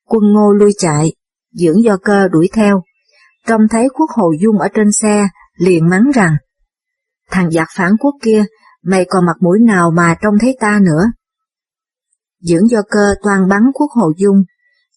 Quân 0.05 0.33
ngô 0.33 0.53
lui 0.53 0.71
chạy, 0.77 1.13
dưỡng 1.51 1.83
do 1.83 1.97
cơ 1.97 2.27
đuổi 2.27 2.49
theo. 2.53 2.83
Trông 3.47 3.61
thấy 3.69 3.87
quốc 3.93 4.09
hồ 4.15 4.31
dung 4.39 4.59
ở 4.59 4.67
trên 4.73 4.91
xe, 4.91 5.27
liền 5.57 5.89
mắng 5.89 6.11
rằng, 6.13 6.35
thằng 7.31 7.51
giặc 7.51 7.67
phản 7.75 7.97
quốc 7.97 8.15
kia, 8.21 8.45
mày 8.83 9.05
còn 9.09 9.25
mặt 9.25 9.35
mũi 9.41 9.59
nào 9.59 9.91
mà 9.91 10.15
trông 10.21 10.33
thấy 10.41 10.57
ta 10.59 10.79
nữa. 10.81 11.03
Dưỡng 12.39 12.69
do 12.69 12.81
cơ 12.89 13.15
toàn 13.23 13.47
bắn 13.49 13.61
quốc 13.73 13.91
hồ 13.91 14.11
dung, 14.17 14.43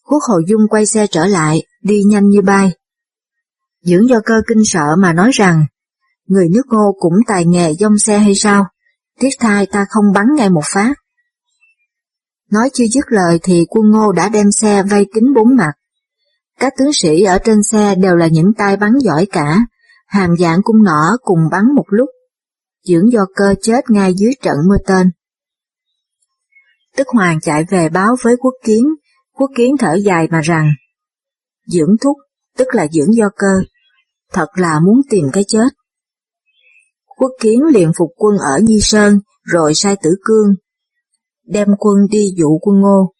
quốc 0.03 0.19
hồ 0.29 0.39
dung 0.47 0.61
quay 0.69 0.85
xe 0.85 1.07
trở 1.07 1.25
lại, 1.25 1.63
đi 1.81 2.01
nhanh 2.03 2.29
như 2.29 2.41
bay. 2.41 2.71
Dưỡng 3.81 4.09
do 4.09 4.19
cơ 4.25 4.41
kinh 4.47 4.65
sợ 4.65 4.95
mà 4.97 5.13
nói 5.13 5.29
rằng, 5.33 5.65
người 6.27 6.49
nước 6.49 6.63
ngô 6.67 6.95
cũng 6.99 7.13
tài 7.27 7.45
nghề 7.45 7.73
dông 7.73 7.97
xe 7.97 8.19
hay 8.19 8.35
sao, 8.35 8.65
tiếc 9.19 9.29
thai 9.39 9.65
ta 9.65 9.85
không 9.89 10.05
bắn 10.13 10.25
ngay 10.37 10.49
một 10.49 10.63
phát. 10.73 10.93
Nói 12.51 12.69
chưa 12.73 12.83
dứt 12.93 13.05
lời 13.07 13.39
thì 13.43 13.65
quân 13.69 13.91
ngô 13.91 14.11
đã 14.11 14.29
đem 14.29 14.51
xe 14.51 14.83
vây 14.83 15.05
kín 15.13 15.33
bốn 15.35 15.55
mặt. 15.55 15.71
Các 16.59 16.73
tướng 16.77 16.93
sĩ 16.93 17.23
ở 17.23 17.37
trên 17.43 17.63
xe 17.63 17.95
đều 17.95 18.15
là 18.15 18.27
những 18.27 18.53
tay 18.57 18.77
bắn 18.77 18.91
giỏi 19.01 19.27
cả, 19.31 19.65
hàm 20.07 20.29
dạng 20.39 20.61
cung 20.63 20.83
nỏ 20.83 21.17
cùng 21.21 21.39
bắn 21.51 21.63
một 21.75 21.85
lúc. 21.89 22.09
Dưỡng 22.83 23.11
do 23.11 23.25
cơ 23.35 23.55
chết 23.61 23.89
ngay 23.89 24.13
dưới 24.13 24.31
trận 24.41 24.55
mưa 24.69 24.77
tên. 24.87 25.11
Tức 26.97 27.07
Hoàng 27.07 27.39
chạy 27.41 27.63
về 27.69 27.89
báo 27.89 28.15
với 28.23 28.35
quốc 28.37 28.53
kiến, 28.63 28.83
quốc 29.33 29.51
kiến 29.55 29.75
thở 29.79 29.93
dài 29.93 30.27
mà 30.31 30.41
rằng, 30.41 30.69
Dưỡng 31.67 31.95
thúc, 32.01 32.17
tức 32.57 32.67
là 32.71 32.87
dưỡng 32.91 33.13
do 33.15 33.29
cơ, 33.37 33.61
thật 34.33 34.47
là 34.55 34.79
muốn 34.79 35.01
tìm 35.09 35.25
cái 35.33 35.43
chết. 35.47 35.67
Quốc 37.17 37.31
kiến 37.39 37.63
liền 37.73 37.91
phục 37.97 38.09
quân 38.15 38.37
ở 38.37 38.59
Nhi 38.63 38.79
Sơn, 38.81 39.19
rồi 39.43 39.73
sai 39.73 39.95
tử 40.03 40.15
cương, 40.23 40.55
đem 41.47 41.67
quân 41.79 41.97
đi 42.09 42.23
dụ 42.37 42.59
quân 42.61 42.81
ngô. 42.81 43.13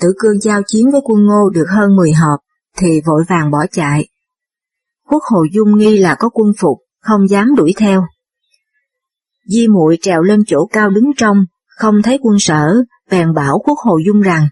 Tử 0.00 0.12
cương 0.18 0.40
giao 0.40 0.60
chiến 0.66 0.90
với 0.90 1.00
quân 1.04 1.26
ngô 1.26 1.50
được 1.50 1.66
hơn 1.68 1.96
10 1.96 2.12
hộp, 2.12 2.40
thì 2.76 3.00
vội 3.06 3.24
vàng 3.28 3.50
bỏ 3.50 3.66
chạy. 3.72 4.08
Quốc 5.08 5.22
hồ 5.32 5.44
dung 5.52 5.78
nghi 5.78 5.98
là 5.98 6.16
có 6.18 6.28
quân 6.28 6.48
phục, 6.58 6.78
không 7.00 7.28
dám 7.28 7.54
đuổi 7.56 7.72
theo. 7.76 8.04
Di 9.46 9.68
muội 9.68 9.98
trèo 10.02 10.22
lên 10.22 10.42
chỗ 10.46 10.66
cao 10.72 10.90
đứng 10.90 11.10
trong, 11.16 11.36
không 11.76 12.02
thấy 12.02 12.18
quân 12.22 12.36
sở, 12.38 12.74
bèn 13.10 13.34
bảo 13.34 13.58
quốc 13.64 13.78
hồ 13.78 13.98
dung 14.06 14.20
rằng, 14.20 14.48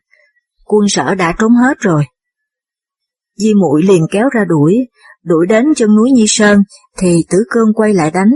quân 0.65 0.89
sở 0.89 1.15
đã 1.15 1.35
trốn 1.39 1.53
hết 1.53 1.79
rồi. 1.81 2.05
Di 3.37 3.55
muội 3.55 3.83
liền 3.83 4.03
kéo 4.11 4.29
ra 4.29 4.45
đuổi, 4.45 4.75
đuổi 5.25 5.47
đến 5.49 5.65
chân 5.77 5.97
núi 5.97 6.11
Nhi 6.11 6.25
Sơn, 6.29 6.63
thì 6.99 7.25
tử 7.31 7.39
cương 7.51 7.75
quay 7.75 7.95
lại 7.95 8.11
đánh, 8.11 8.31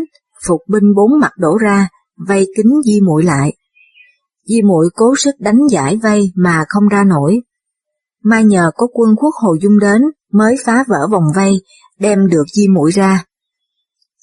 phục 0.46 0.60
binh 0.68 0.94
bốn 0.96 1.20
mặt 1.20 1.32
đổ 1.38 1.56
ra, 1.56 1.88
vây 2.28 2.46
kính 2.56 2.82
Di 2.84 3.00
muội 3.00 3.24
lại. 3.24 3.56
Di 4.46 4.62
muội 4.62 4.88
cố 4.94 5.14
sức 5.16 5.34
đánh 5.38 5.58
giải 5.70 5.98
vây 6.02 6.32
mà 6.34 6.64
không 6.68 6.88
ra 6.88 7.04
nổi. 7.04 7.40
Mai 8.22 8.44
nhờ 8.44 8.70
có 8.74 8.86
quân 8.92 9.16
quốc 9.16 9.34
Hồ 9.42 9.56
Dung 9.60 9.78
đến 9.78 10.02
mới 10.32 10.56
phá 10.64 10.84
vỡ 10.88 11.08
vòng 11.12 11.24
vây, 11.36 11.52
đem 11.98 12.26
được 12.26 12.44
Di 12.54 12.68
muội 12.68 12.90
ra. 12.90 13.24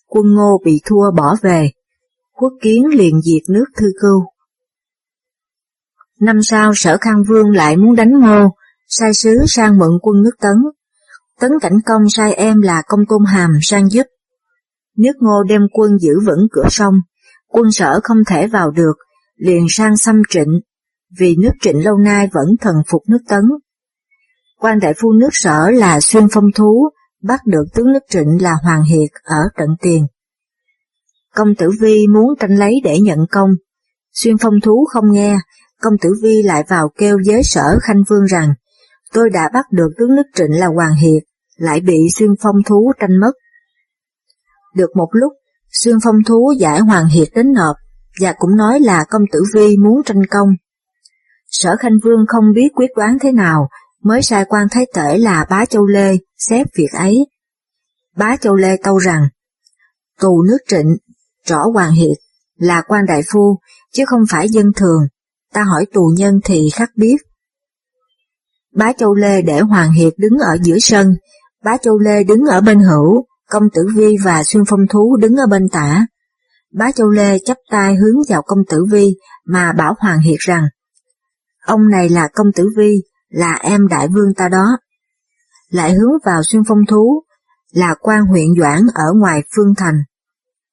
Quân 0.07 0.33
Ngô 0.33 0.61
bị 0.65 0.81
thua 0.85 1.11
bỏ 1.17 1.35
về, 1.41 1.71
quốc 2.33 2.53
kiến 2.61 2.85
liền 2.91 3.21
diệt 3.21 3.41
nước 3.49 3.65
thư 3.77 3.87
cưu. 4.01 4.23
Năm 6.19 6.41
sau 6.41 6.71
sở 6.75 6.97
Khang 7.01 7.23
Vương 7.27 7.51
lại 7.51 7.77
muốn 7.77 7.95
đánh 7.95 8.11
Ngô, 8.19 8.49
sai 8.87 9.13
sứ 9.13 9.37
sang 9.47 9.79
mượn 9.79 9.91
quân 10.01 10.23
nước 10.23 10.35
Tấn. 10.41 10.55
Tấn 11.39 11.51
Cảnh 11.61 11.77
Công 11.85 12.01
sai 12.09 12.33
em 12.33 12.61
là 12.61 12.83
Công 12.87 13.05
Tôn 13.09 13.25
Hàm 13.25 13.51
sang 13.61 13.89
giúp. 13.89 14.03
Nước 14.97 15.13
Ngô 15.19 15.43
đem 15.43 15.61
quân 15.73 15.97
giữ 15.99 16.19
vững 16.25 16.47
cửa 16.51 16.67
sông, 16.69 16.93
quân 17.47 17.71
sở 17.71 17.99
không 18.03 18.17
thể 18.27 18.47
vào 18.47 18.71
được, 18.71 18.93
liền 19.35 19.65
sang 19.69 19.97
xâm 19.97 20.21
trịnh, 20.29 20.59
vì 21.19 21.35
nước 21.39 21.51
trịnh 21.61 21.85
lâu 21.85 21.97
nay 21.97 22.29
vẫn 22.33 22.47
thần 22.61 22.75
phục 22.87 23.01
nước 23.07 23.21
Tấn. 23.27 23.43
quan 24.59 24.79
đại 24.79 24.93
phu 24.97 25.11
nước 25.11 25.29
sở 25.31 25.69
là 25.69 25.99
Xuyên 25.99 26.27
Phong 26.31 26.51
Thú, 26.55 26.89
bắt 27.23 27.39
được 27.45 27.63
tướng 27.73 27.91
nước 27.93 28.03
trịnh 28.09 28.41
là 28.41 28.53
Hoàng 28.63 28.83
Hiệt 28.83 29.09
ở 29.23 29.39
trận 29.57 29.69
tiền. 29.81 30.07
Công 31.35 31.55
tử 31.55 31.71
Vi 31.81 32.07
muốn 32.07 32.33
tranh 32.39 32.55
lấy 32.55 32.81
để 32.83 32.99
nhận 32.99 33.19
công, 33.31 33.49
Xuyên 34.13 34.37
Phong 34.37 34.59
Thú 34.63 34.85
không 34.89 35.11
nghe, 35.11 35.37
công 35.81 35.93
tử 36.01 36.13
Vi 36.21 36.43
lại 36.43 36.63
vào 36.69 36.89
kêu 36.97 37.17
giới 37.23 37.43
sở 37.43 37.79
Khanh 37.81 38.03
Vương 38.09 38.25
rằng, 38.25 38.53
tôi 39.13 39.29
đã 39.29 39.49
bắt 39.53 39.65
được 39.71 39.89
tướng 39.97 40.15
nước 40.15 40.23
trịnh 40.35 40.59
là 40.59 40.67
Hoàng 40.67 40.95
Hiệt, 40.95 41.23
lại 41.55 41.79
bị 41.79 41.97
Xuyên 42.15 42.29
Phong 42.41 42.63
Thú 42.65 42.91
tranh 42.99 43.19
mất. 43.21 43.31
Được 44.75 44.89
một 44.95 45.09
lúc, 45.11 45.33
Xuyên 45.71 45.95
Phong 46.03 46.23
Thú 46.27 46.53
giải 46.59 46.79
Hoàng 46.79 47.07
Hiệt 47.07 47.27
đến 47.35 47.53
nộp, 47.53 47.75
và 48.19 48.33
cũng 48.37 48.55
nói 48.55 48.79
là 48.79 49.05
công 49.09 49.21
tử 49.31 49.43
Vi 49.53 49.77
muốn 49.77 50.03
tranh 50.05 50.25
công. 50.25 50.49
Sở 51.47 51.75
Khanh 51.79 51.97
Vương 52.03 52.25
không 52.27 52.43
biết 52.55 52.67
quyết 52.75 52.89
đoán 52.95 53.17
thế 53.21 53.31
nào, 53.31 53.69
mới 54.03 54.21
sai 54.21 54.45
quan 54.45 54.67
thái 54.71 54.85
tể 54.93 55.17
là 55.17 55.45
bá 55.49 55.65
Châu 55.65 55.85
Lê 55.85 56.17
xét 56.37 56.67
việc 56.77 56.91
ấy. 56.91 57.15
Bá 58.17 58.35
Châu 58.37 58.55
Lê 58.55 58.77
tâu 58.83 58.97
rằng, 58.97 59.27
tù 60.19 60.41
nước 60.41 60.57
trịnh, 60.67 60.97
rõ 61.45 61.65
Hoàng 61.73 61.91
Hiệt, 61.91 62.17
là 62.57 62.81
quan 62.87 63.05
đại 63.05 63.21
phu, 63.31 63.59
chứ 63.93 64.03
không 64.07 64.21
phải 64.29 64.49
dân 64.49 64.73
thường, 64.75 65.01
ta 65.53 65.63
hỏi 65.63 65.85
tù 65.93 66.13
nhân 66.17 66.39
thì 66.45 66.69
khắc 66.73 66.89
biết. 66.95 67.17
Bá 68.75 68.93
Châu 68.93 69.13
Lê 69.13 69.41
để 69.41 69.59
Hoàng 69.59 69.91
Hiệt 69.91 70.13
đứng 70.17 70.39
ở 70.39 70.57
giữa 70.63 70.77
sân, 70.79 71.15
bá 71.63 71.77
Châu 71.77 71.99
Lê 71.99 72.23
đứng 72.23 72.41
ở 72.45 72.61
bên 72.61 72.79
hữu, 72.79 73.25
công 73.49 73.63
tử 73.73 73.81
Vi 73.95 74.15
và 74.23 74.43
Xuyên 74.43 74.63
Phong 74.67 74.87
Thú 74.89 75.17
đứng 75.21 75.35
ở 75.35 75.47
bên 75.47 75.69
tả. 75.71 76.05
Bá 76.73 76.91
Châu 76.91 77.09
Lê 77.09 77.39
chắp 77.39 77.57
tay 77.69 77.95
hướng 77.95 78.15
vào 78.29 78.41
công 78.45 78.59
tử 78.69 78.85
Vi 78.91 79.15
mà 79.45 79.73
bảo 79.77 79.95
Hoàng 79.99 80.19
Hiệt 80.19 80.39
rằng, 80.39 80.63
ông 81.65 81.89
này 81.89 82.09
là 82.09 82.27
công 82.33 82.47
tử 82.55 82.69
Vi, 82.77 83.03
là 83.29 83.53
em 83.61 83.87
đại 83.87 84.07
vương 84.07 84.33
ta 84.37 84.49
đó. 84.49 84.77
Lại 85.69 85.93
hướng 85.93 86.11
vào 86.25 86.43
xuyên 86.43 86.63
phong 86.67 86.85
thú, 86.89 87.23
là 87.71 87.95
quan 87.99 88.25
huyện 88.25 88.47
Doãn 88.59 88.79
ở 88.93 89.13
ngoài 89.15 89.43
Phương 89.55 89.73
Thành. 89.77 89.95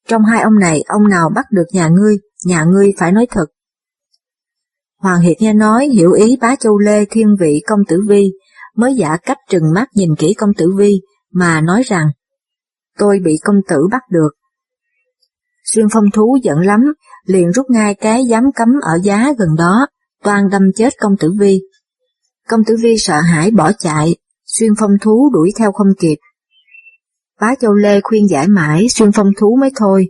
Trong 0.08 0.24
hai 0.24 0.42
ông 0.42 0.58
này, 0.58 0.82
ông 0.86 1.08
nào 1.08 1.30
bắt 1.34 1.44
được 1.50 1.66
nhà 1.72 1.88
ngươi, 1.88 2.18
nhà 2.44 2.64
ngươi 2.64 2.92
phải 2.98 3.12
nói 3.12 3.26
thật. 3.30 3.46
Hoàng 4.98 5.20
Hiệt 5.20 5.36
nghe 5.40 5.52
nói 5.52 5.88
hiểu 5.88 6.12
ý 6.12 6.36
bá 6.40 6.56
Châu 6.56 6.78
Lê 6.78 7.04
thiên 7.04 7.36
vị 7.40 7.62
công 7.66 7.80
tử 7.88 8.02
Vi, 8.08 8.32
mới 8.76 8.94
giả 8.94 9.16
cách 9.16 9.38
trừng 9.50 9.72
mắt 9.74 9.88
nhìn 9.94 10.14
kỹ 10.18 10.34
công 10.34 10.54
tử 10.54 10.72
Vi, 10.78 11.00
mà 11.32 11.60
nói 11.60 11.82
rằng, 11.82 12.06
tôi 12.98 13.18
bị 13.24 13.38
công 13.44 13.56
tử 13.68 13.76
bắt 13.90 14.02
được, 14.10 14.30
Xuyên 15.64 15.86
phong 15.92 16.04
thú 16.14 16.38
giận 16.42 16.58
lắm, 16.58 16.80
liền 17.24 17.52
rút 17.52 17.70
ngay 17.70 17.94
cái 17.94 18.22
giám 18.30 18.44
cấm 18.54 18.68
ở 18.82 18.98
giá 19.02 19.32
gần 19.38 19.48
đó, 19.58 19.86
toan 20.24 20.48
đâm 20.50 20.62
chết 20.76 20.94
công 21.00 21.16
tử 21.16 21.32
vi. 21.40 21.60
Công 22.48 22.64
tử 22.64 22.76
vi 22.82 22.98
sợ 22.98 23.20
hãi 23.20 23.50
bỏ 23.50 23.72
chạy, 23.72 24.16
xuyên 24.46 24.70
phong 24.78 24.98
thú 25.00 25.30
đuổi 25.32 25.52
theo 25.58 25.72
không 25.72 25.88
kịp. 25.98 26.16
Bá 27.40 27.54
Châu 27.60 27.74
Lê 27.74 28.00
khuyên 28.00 28.28
giải 28.28 28.48
mãi 28.48 28.86
xuyên 28.88 29.12
phong 29.12 29.30
thú 29.38 29.56
mới 29.60 29.70
thôi. 29.76 30.08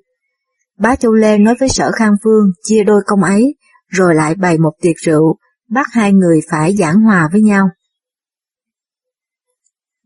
Bá 0.78 0.96
Châu 0.96 1.12
Lê 1.12 1.38
nói 1.38 1.54
với 1.60 1.68
sở 1.68 1.90
Khang 1.92 2.14
Vương 2.24 2.50
chia 2.62 2.84
đôi 2.84 3.02
công 3.06 3.22
ấy, 3.22 3.54
rồi 3.88 4.14
lại 4.14 4.34
bày 4.34 4.58
một 4.58 4.72
tiệc 4.80 4.96
rượu, 4.96 5.36
bắt 5.70 5.86
hai 5.92 6.12
người 6.12 6.40
phải 6.50 6.76
giảng 6.76 7.00
hòa 7.00 7.28
với 7.32 7.42
nhau. 7.42 7.68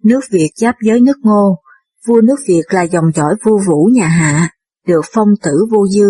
Nước 0.03 0.21
Việt 0.31 0.51
giáp 0.57 0.75
giới 0.83 1.01
nước 1.01 1.17
Ngô, 1.23 1.59
vua 2.07 2.21
nước 2.21 2.37
Việt 2.49 2.63
là 2.69 2.83
dòng 2.83 3.13
dõi 3.15 3.35
vua 3.45 3.59
vũ 3.69 3.91
nhà 3.93 4.09
Hạ, 4.09 4.51
được 4.87 5.05
phong 5.13 5.29
tử 5.43 5.67
vô 5.71 5.87
dư, 5.87 6.07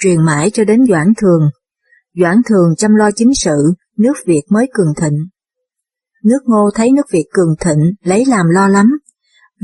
truyền 0.00 0.24
mãi 0.24 0.50
cho 0.50 0.64
đến 0.64 0.80
Doãn 0.88 1.12
Thường. 1.20 1.40
Doãn 2.20 2.36
Thường 2.48 2.74
chăm 2.78 2.94
lo 2.94 3.10
chính 3.16 3.34
sự, 3.34 3.72
nước 3.98 4.14
Việt 4.26 4.42
mới 4.50 4.68
cường 4.74 4.94
thịnh. 5.00 5.26
Nước 6.24 6.38
Ngô 6.44 6.70
thấy 6.74 6.92
nước 6.92 7.06
Việt 7.12 7.24
cường 7.32 7.54
thịnh, 7.60 7.92
lấy 8.02 8.24
làm 8.24 8.46
lo 8.48 8.68
lắm. 8.68 8.86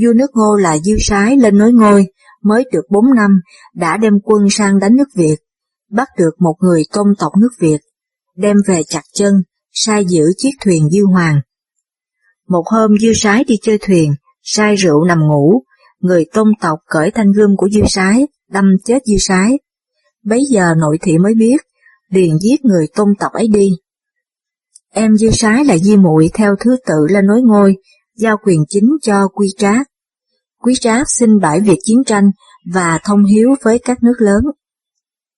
Vua 0.02 0.12
nước 0.12 0.30
Ngô 0.34 0.56
là 0.56 0.78
Dư 0.78 0.96
Sái 1.00 1.36
lên 1.36 1.58
nối 1.58 1.72
ngôi, 1.72 2.06
mới 2.42 2.64
được 2.72 2.84
bốn 2.90 3.04
năm, 3.16 3.40
đã 3.74 3.96
đem 3.96 4.12
quân 4.24 4.50
sang 4.50 4.78
đánh 4.78 4.96
nước 4.96 5.08
Việt, 5.16 5.36
bắt 5.90 6.08
được 6.18 6.30
một 6.38 6.54
người 6.60 6.82
tôn 6.92 7.06
tộc 7.18 7.32
nước 7.40 7.50
Việt, 7.60 7.78
đem 8.36 8.56
về 8.66 8.82
chặt 8.88 9.02
chân, 9.14 9.34
sai 9.72 10.04
giữ 10.08 10.22
chiếc 10.36 10.50
thuyền 10.64 10.90
Dư 10.90 11.04
Hoàng. 11.04 11.40
Một 12.48 12.62
hôm 12.66 12.98
Dư 13.00 13.12
Sái 13.14 13.44
đi 13.44 13.54
chơi 13.62 13.78
thuyền, 13.78 14.14
sai 14.42 14.74
rượu 14.74 15.04
nằm 15.04 15.18
ngủ, 15.20 15.62
người 16.00 16.24
tôn 16.32 16.48
tộc 16.60 16.78
cởi 16.86 17.10
thanh 17.10 17.32
gươm 17.32 17.56
của 17.56 17.68
Dư 17.68 17.80
Sái, 17.86 18.26
đâm 18.50 18.64
chết 18.84 18.98
Di 19.04 19.16
Sái. 19.18 19.58
Bấy 20.24 20.44
giờ 20.44 20.74
nội 20.74 20.98
thị 21.02 21.18
mới 21.18 21.34
biết, 21.34 21.56
liền 22.08 22.38
giết 22.38 22.64
người 22.64 22.86
tôn 22.94 23.08
tộc 23.20 23.32
ấy 23.32 23.48
đi. 23.48 23.70
Em 24.92 25.16
Di 25.16 25.30
Sái 25.30 25.64
là 25.64 25.78
Di 25.78 25.96
muội 25.96 26.30
theo 26.34 26.54
thứ 26.60 26.76
tự 26.86 27.06
lên 27.10 27.26
nối 27.26 27.42
ngôi, 27.42 27.76
giao 28.16 28.36
quyền 28.44 28.64
chính 28.68 28.88
cho 29.02 29.28
Quy 29.28 29.48
Trác. 29.58 29.86
Quý 30.58 30.74
Trác 30.80 31.10
xin 31.10 31.40
bãi 31.40 31.60
việc 31.60 31.78
chiến 31.82 32.04
tranh 32.06 32.30
và 32.72 32.98
thông 33.04 33.24
hiếu 33.24 33.48
với 33.62 33.78
các 33.78 34.02
nước 34.02 34.14
lớn. 34.18 34.42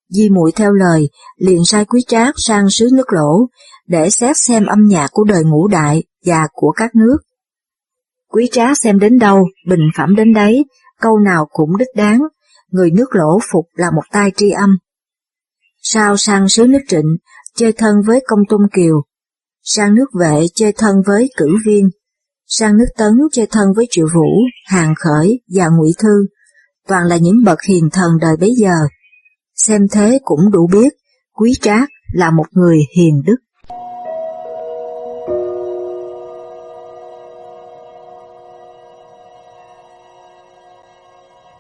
Di 0.09 0.29
muội 0.29 0.53
theo 0.53 0.73
lời, 0.73 1.09
liền 1.37 1.65
sai 1.65 1.85
Quý 1.85 2.01
Trác 2.07 2.35
sang 2.39 2.71
xứ 2.71 2.89
nước 2.93 3.13
lỗ, 3.13 3.47
để 3.87 4.11
xét 4.11 4.37
xem 4.37 4.67
âm 4.67 4.87
nhạc 4.87 5.09
của 5.13 5.25
đời 5.25 5.45
ngũ 5.45 5.69
đại 5.69 6.03
và 6.27 6.49
của 6.53 6.73
các 6.77 6.95
nước. 6.95 7.17
Quý 8.29 8.49
trác 8.53 8.79
xem 8.79 8.99
đến 8.99 9.19
đâu, 9.19 9.49
bình 9.69 9.91
phẩm 9.97 10.17
đến 10.17 10.33
đấy, 10.33 10.65
câu 11.01 11.19
nào 11.19 11.47
cũng 11.53 11.77
đích 11.77 11.89
đáng, 11.97 12.21
người 12.71 12.91
nước 12.91 13.15
lỗ 13.15 13.39
phục 13.53 13.67
là 13.75 13.91
một 13.91 14.03
tai 14.13 14.31
tri 14.37 14.51
âm. 14.51 14.79
Sao 15.83 16.17
sang 16.17 16.49
sứ 16.49 16.67
nước 16.67 16.83
trịnh, 16.89 17.17
chơi 17.57 17.73
thân 17.73 17.95
với 18.07 18.25
công 18.27 18.41
tôn 18.49 18.61
kiều, 18.73 19.03
sang 19.63 19.95
nước 19.95 20.07
vệ 20.21 20.47
chơi 20.55 20.73
thân 20.73 20.97
với 21.07 21.31
cử 21.37 21.57
viên, 21.67 21.91
sang 22.47 22.77
nước 22.77 22.87
tấn 22.97 23.13
chơi 23.33 23.47
thân 23.51 23.73
với 23.77 23.87
triệu 23.91 24.07
vũ, 24.15 24.29
hàng 24.67 24.95
khởi 24.99 25.41
và 25.55 25.69
ngụy 25.69 25.95
thư, 25.99 26.27
toàn 26.89 27.07
là 27.07 27.17
những 27.17 27.45
bậc 27.45 27.59
hiền 27.69 27.91
thần 27.93 28.11
đời 28.21 28.37
bấy 28.37 28.51
giờ. 28.57 28.75
Xem 29.57 29.81
thế 29.93 30.19
cũng 30.25 30.51
đủ 30.51 30.69
biết, 30.73 30.93
quý 31.33 31.53
trác 31.61 31.89
là 32.13 32.31
một 32.31 32.47
người 32.51 32.79
hiền 32.97 33.23
đức. 33.27 33.37